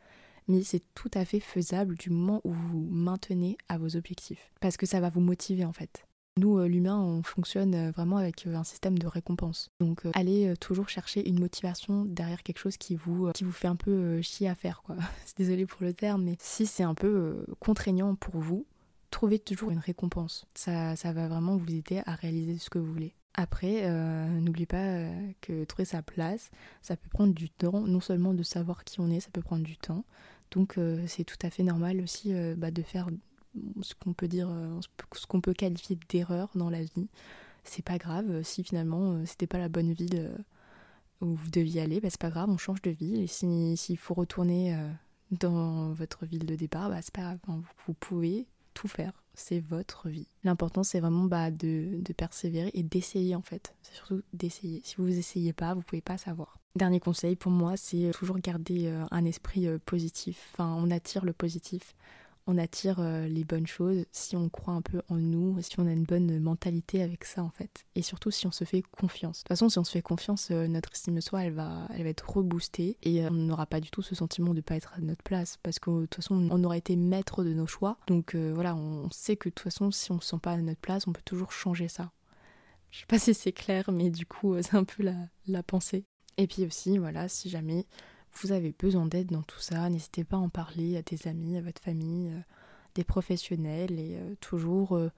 mais 0.48 0.62
c'est 0.62 0.82
tout 0.94 1.10
à 1.14 1.24
fait 1.24 1.40
faisable 1.40 1.96
du 1.96 2.10
moment 2.10 2.40
où 2.44 2.52
vous 2.52 2.86
maintenez 2.90 3.56
à 3.68 3.78
vos 3.78 3.96
objectifs. 3.96 4.52
Parce 4.60 4.76
que 4.76 4.86
ça 4.86 5.00
va 5.00 5.10
vous 5.10 5.20
motiver 5.20 5.64
en 5.64 5.72
fait. 5.72 6.06
Nous, 6.38 6.58
euh, 6.58 6.66
l'humain, 6.66 6.98
on 6.98 7.22
fonctionne 7.22 7.74
euh, 7.74 7.90
vraiment 7.90 8.16
avec 8.16 8.46
euh, 8.46 8.54
un 8.54 8.64
système 8.64 8.98
de 8.98 9.06
récompense. 9.06 9.70
Donc, 9.80 10.06
allez 10.14 10.54
toujours 10.58 10.88
chercher 10.88 11.28
une 11.28 11.38
motivation 11.38 12.06
derrière 12.06 12.42
quelque 12.42 12.58
chose 12.58 12.78
qui 12.78 12.96
vous, 12.96 13.30
qui 13.32 13.44
vous 13.44 13.52
fait 13.52 13.68
un 13.68 13.76
peu 13.76 14.22
chier 14.22 14.48
à 14.48 14.54
faire, 14.54 14.82
quoi. 14.82 14.96
Désolée 15.36 15.66
pour 15.66 15.82
le 15.82 15.92
terme, 15.92 16.24
mais 16.24 16.36
si 16.38 16.66
c'est 16.66 16.82
un 16.82 16.94
peu 16.94 17.44
contraignant 17.58 18.14
pour 18.14 18.38
vous, 18.38 18.66
trouvez 19.10 19.38
toujours 19.38 19.70
une 19.70 19.78
récompense. 19.78 20.46
Ça, 20.54 20.96
ça 20.96 21.12
va 21.12 21.28
vraiment 21.28 21.56
vous 21.56 21.70
aider 21.70 22.00
à 22.06 22.14
réaliser 22.14 22.56
ce 22.58 22.70
que 22.70 22.78
vous 22.78 22.90
voulez. 22.90 23.14
Après, 23.34 23.88
n'oubliez 24.40 24.66
pas 24.66 25.08
que 25.40 25.64
trouver 25.64 25.86
sa 25.86 26.02
place, 26.02 26.50
ça 26.82 26.96
peut 26.96 27.08
prendre 27.08 27.32
du 27.32 27.48
temps, 27.48 27.80
non 27.80 28.00
seulement 28.00 28.34
de 28.34 28.42
savoir 28.42 28.84
qui 28.84 29.00
on 29.00 29.10
est, 29.10 29.20
ça 29.20 29.30
peut 29.32 29.40
prendre 29.40 29.64
du 29.64 29.78
temps, 29.78 30.04
donc 30.52 30.76
euh, 30.76 31.02
c'est 31.06 31.24
tout 31.24 31.38
à 31.42 31.50
fait 31.50 31.62
normal 31.62 32.00
aussi 32.00 32.34
euh, 32.34 32.54
bah, 32.56 32.70
de 32.70 32.82
faire 32.82 33.08
ce 33.80 33.94
qu'on 33.94 34.12
peut 34.12 34.28
dire, 34.28 34.48
euh, 34.50 34.80
ce 35.14 35.26
qu'on 35.26 35.40
peut 35.40 35.54
qualifier 35.54 35.98
d'erreur 36.08 36.50
dans 36.54 36.70
la 36.70 36.82
vie. 36.82 37.08
C'est 37.64 37.84
pas 37.84 37.98
grave 37.98 38.42
si 38.42 38.62
finalement 38.64 39.24
c'était 39.24 39.46
pas 39.46 39.58
la 39.58 39.68
bonne 39.68 39.92
ville 39.92 40.32
où 41.20 41.34
vous 41.34 41.50
deviez 41.50 41.80
aller, 41.80 42.00
bah, 42.00 42.10
c'est 42.10 42.20
pas 42.20 42.30
grave, 42.30 42.50
on 42.50 42.58
change 42.58 42.82
de 42.82 42.90
ville. 42.90 43.22
Et 43.22 43.26
s'il 43.28 43.98
faut 43.98 44.14
retourner 44.14 44.76
dans 45.30 45.92
votre 45.92 46.26
ville 46.26 46.44
de 46.44 46.56
départ, 46.56 46.88
bah, 46.90 47.00
c'est 47.02 47.14
pas 47.14 47.36
grave, 47.36 47.62
vous 47.86 47.94
pouvez 47.94 48.46
tout 48.74 48.88
faire 48.88 49.21
c'est 49.34 49.60
votre 49.60 50.08
vie. 50.08 50.28
L'important, 50.44 50.82
c'est 50.82 51.00
vraiment 51.00 51.24
bah, 51.24 51.50
de, 51.50 52.00
de, 52.00 52.12
persévérer 52.12 52.70
et 52.74 52.82
d'essayer 52.82 53.34
en 53.34 53.42
fait. 53.42 53.74
C'est 53.82 53.94
surtout 53.94 54.22
d'essayer. 54.32 54.80
Si 54.84 54.96
vous 54.98 55.18
essayez 55.18 55.52
pas, 55.52 55.74
vous 55.74 55.82
pouvez 55.82 56.02
pas 56.02 56.18
savoir. 56.18 56.58
Dernier 56.74 57.00
conseil 57.00 57.36
pour 57.36 57.52
moi, 57.52 57.76
c'est 57.76 58.10
toujours 58.14 58.38
garder 58.38 58.86
euh, 58.86 59.04
un 59.10 59.24
esprit 59.24 59.66
euh, 59.66 59.78
positif. 59.84 60.50
Enfin, 60.52 60.74
on 60.78 60.90
attire 60.90 61.24
le 61.24 61.32
positif 61.32 61.94
on 62.46 62.58
attire 62.58 63.00
euh, 63.00 63.26
les 63.26 63.44
bonnes 63.44 63.66
choses 63.66 64.04
si 64.12 64.36
on 64.36 64.48
croit 64.48 64.74
un 64.74 64.82
peu 64.82 65.02
en 65.08 65.16
nous, 65.16 65.60
si 65.62 65.78
on 65.78 65.86
a 65.86 65.92
une 65.92 66.04
bonne 66.04 66.38
mentalité 66.40 67.02
avec 67.02 67.24
ça 67.24 67.42
en 67.42 67.50
fait. 67.50 67.84
Et 67.94 68.02
surtout 68.02 68.30
si 68.30 68.46
on 68.46 68.50
se 68.50 68.64
fait 68.64 68.82
confiance. 68.82 69.38
De 69.38 69.42
toute 69.42 69.48
façon, 69.48 69.68
si 69.68 69.78
on 69.78 69.84
se 69.84 69.92
fait 69.92 70.02
confiance, 70.02 70.50
euh, 70.50 70.66
notre 70.66 70.92
estime 70.92 71.14
de 71.14 71.20
soi, 71.20 71.44
elle 71.44 71.52
va, 71.52 71.88
elle 71.94 72.02
va 72.02 72.08
être 72.08 72.28
reboostée 72.28 72.96
et 73.02 73.24
euh, 73.24 73.28
on 73.30 73.34
n'aura 73.34 73.66
pas 73.66 73.80
du 73.80 73.90
tout 73.90 74.02
ce 74.02 74.14
sentiment 74.14 74.50
de 74.50 74.56
ne 74.56 74.60
pas 74.60 74.76
être 74.76 74.92
à 74.96 75.00
notre 75.00 75.22
place 75.22 75.58
parce 75.62 75.78
que 75.78 75.90
de 75.90 76.06
toute 76.06 76.16
façon, 76.16 76.48
on 76.50 76.64
aura 76.64 76.76
été 76.76 76.96
maître 76.96 77.44
de 77.44 77.52
nos 77.52 77.66
choix. 77.66 77.98
Donc 78.06 78.34
voilà, 78.34 78.74
on 78.74 79.10
sait 79.10 79.36
que 79.36 79.48
de 79.48 79.54
toute 79.54 79.64
façon, 79.64 79.90
si 79.90 80.10
on 80.10 80.16
ne 80.16 80.20
se 80.20 80.28
sent 80.28 80.38
pas 80.42 80.52
à 80.52 80.56
notre 80.56 80.80
place, 80.80 81.06
on 81.06 81.12
peut 81.12 81.22
toujours 81.24 81.52
changer 81.52 81.88
ça. 81.88 82.10
Je 82.90 83.00
sais 83.00 83.06
pas 83.06 83.18
si 83.18 83.32
c'est 83.34 83.52
clair, 83.52 83.90
mais 83.90 84.10
du 84.10 84.26
coup, 84.26 84.54
c'est 84.62 84.74
un 84.74 84.84
peu 84.84 85.02
la, 85.02 85.14
la 85.46 85.62
pensée. 85.62 86.04
Et 86.36 86.46
puis 86.46 86.64
aussi, 86.64 86.98
voilà, 86.98 87.28
si 87.28 87.48
jamais 87.48 87.86
vous 88.40 88.52
avez 88.52 88.74
besoin 88.78 89.06
d'aide 89.06 89.28
dans 89.28 89.42
tout 89.42 89.60
ça, 89.60 89.88
n'hésitez 89.88 90.24
pas 90.24 90.36
à 90.36 90.40
en 90.40 90.48
parler 90.48 90.96
à 90.96 91.02
des 91.02 91.28
amis, 91.28 91.56
à 91.56 91.60
votre 91.60 91.82
famille, 91.82 92.30
euh, 92.30 92.40
des 92.94 93.04
professionnels 93.04 93.98
et 93.98 94.16
euh, 94.16 94.34
toujours 94.40 94.96
euh, 94.96 95.10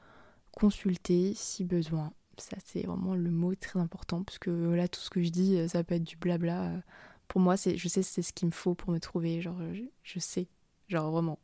consulter 0.52 1.34
si 1.34 1.64
besoin. 1.64 2.12
Ça 2.38 2.56
c'est 2.64 2.82
vraiment 2.82 3.14
le 3.14 3.30
mot 3.30 3.54
très 3.54 3.78
important 3.78 4.24
parce 4.24 4.38
que 4.38 4.50
là 4.50 4.88
tout 4.88 5.00
ce 5.00 5.10
que 5.10 5.22
je 5.22 5.28
dis 5.28 5.68
ça 5.68 5.84
peut 5.84 5.94
être 5.94 6.02
du 6.04 6.16
blabla. 6.16 6.82
Pour 7.28 7.40
moi 7.40 7.56
c'est 7.56 7.76
je 7.76 7.86
sais 7.88 8.02
c'est 8.02 8.22
ce 8.22 8.32
qu'il 8.32 8.46
me 8.46 8.52
faut 8.52 8.74
pour 8.74 8.90
me 8.90 8.98
trouver, 8.98 9.40
genre 9.40 9.58
je, 10.02 10.18
sais, 10.18 10.48
genre 10.88 11.12
vraiment. 11.12 11.38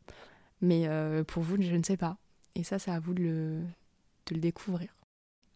Mais 0.60 0.88
pour 1.28 1.44
vous 1.44 1.62
je 1.62 1.76
ne 1.76 1.84
sais 1.84 1.96
pas. 1.96 2.18
Et 2.56 2.64
ça 2.64 2.80
c'est 2.80 2.90
à 2.90 2.98
vous 2.98 3.14
de 3.14 3.22
le, 3.22 3.60
de 4.26 4.34
le 4.34 4.40
découvrir. 4.40 4.88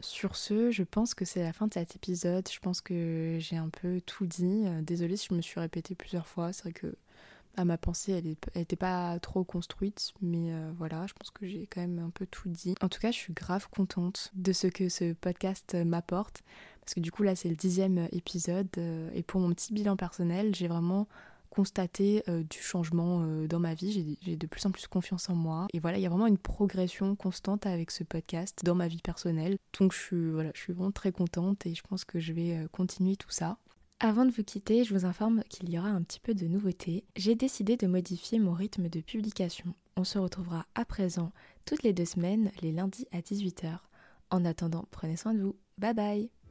Sur 0.00 0.37
ce, 0.37 0.70
je 0.70 0.83
pense 0.83 1.14
que 1.14 1.24
c'est 1.24 1.42
la 1.42 1.52
fin 1.52 1.66
de 1.66 1.74
cet 1.74 1.94
épisode. 1.96 2.48
Je 2.50 2.59
pense 2.59 2.80
que 2.80 3.37
j'ai 3.40 3.57
un 3.57 3.68
peu 3.68 4.00
tout 4.04 4.26
dit. 4.26 4.64
Euh, 4.66 4.83
désolée 4.83 5.16
si 5.16 5.28
je 5.30 5.35
me 5.35 5.40
suis 5.40 5.61
répétée 5.61 5.94
plusieurs 5.94 6.26
fois. 6.26 6.52
C'est 6.52 6.62
vrai 6.64 6.72
que 6.72 6.96
ma 7.62 7.78
pensée, 7.78 8.12
elle 8.12 8.37
n'était 8.57 8.74
pas 8.74 9.18
trop 9.20 9.44
construite, 9.44 10.12
mais 10.20 10.52
euh, 10.52 10.72
voilà, 10.76 11.07
je 11.07 11.12
pense 11.14 11.30
que 11.30 11.46
j'ai 11.46 11.68
quand 11.68 11.80
même 11.80 12.00
un 12.00 12.11
peu 12.11 12.26
tout 12.26 12.48
dit. 12.48 12.74
En 12.80 12.88
tout 12.88 12.98
cas, 12.98 13.12
je 13.12 13.16
suis 13.16 13.33
grave 13.33 13.68
contente 13.70 14.33
de 14.35 14.52
ce 14.52 14.66
que 14.66 14.88
ce 14.88 15.12
podcast 15.12 15.76
m'apporte, 15.76 16.42
parce 16.80 16.94
que 16.94 17.00
du 17.00 17.12
coup 17.12 17.22
là, 17.22 17.37
c'est 17.37 17.48
le 17.48 17.54
dixième 17.54 18.09
épisode, 18.11 18.66
euh, 18.78 19.09
et 19.14 19.22
pour 19.22 19.40
mon 19.40 19.50
petit 19.50 19.72
bilan 19.72 19.96
personnel, 19.96 20.52
j'ai 20.54 20.66
vraiment 20.66 21.07
constater 21.55 22.23
euh, 22.29 22.43
du 22.43 22.59
changement 22.59 23.23
euh, 23.23 23.47
dans 23.47 23.61
ma 23.61 23.75
vie. 23.75 24.19
J'ai 24.23 24.37
de 24.37 24.47
plus 24.47 24.64
en 24.67 24.71
plus 24.71 24.87
confiance 24.87 25.31
en 25.31 25.35
moi. 25.35 25.67
Et 25.73 25.79
voilà, 25.79 25.99
il 25.99 26.03
y 26.03 26.07
a 26.07 26.09
vraiment 26.09 26.27
une 26.27 26.38
progression 26.38 27.14
constante 27.14 27.67
avec 27.67 27.90
ce 27.90 28.05
podcast 28.05 28.61
dans 28.64 28.75
ma 28.75 28.88
vie 28.88 29.01
personnelle. 29.03 29.57
Donc 29.79 29.93
je 29.93 29.99
suis, 29.99 30.31
voilà, 30.31 30.51
vraiment 30.69 30.90
très 30.90 31.12
contente 31.12 31.67
et 31.67 31.75
je 31.75 31.83
pense 31.83 32.05
que 32.05 32.19
je 32.19 32.33
vais 32.33 32.57
euh, 32.57 32.69
continuer 32.69 33.17
tout 33.17 33.31
ça. 33.31 33.59
Avant 34.01 34.25
de 34.25 34.33
vous 34.33 34.43
quitter, 34.43 34.85
je 34.85 34.93
vous 34.93 35.07
informe 35.07 35.43
qu'il 35.49 35.71
y 35.71 35.79
aura 35.79 35.88
un 35.88 36.03
petit 36.03 36.21
peu 36.21 36.35
de 36.35 36.47
nouveauté. 36.47 37.05
J'ai 37.17 37.37
décidé 37.37 37.77
de 37.77 37.87
modifier 37.87 38.38
mon 38.38 38.53
rythme 38.53 38.88
de 38.88 39.01
publication. 39.01 39.73
On 39.97 40.05
se 40.05 40.19
retrouvera 40.19 40.67
à 40.75 40.85
présent 40.85 41.33
toutes 41.64 41.85
les 41.85 41.93
deux 41.93 42.05
semaines, 42.05 42.51
les 42.61 42.73
lundis 42.73 43.07
à 43.12 43.21
18h. 43.21 43.79
En 44.31 44.45
attendant, 44.45 44.87
prenez 44.90 45.17
soin 45.17 45.33
de 45.33 45.43
vous. 45.43 45.57
Bye 45.79 45.95
bye 45.95 46.43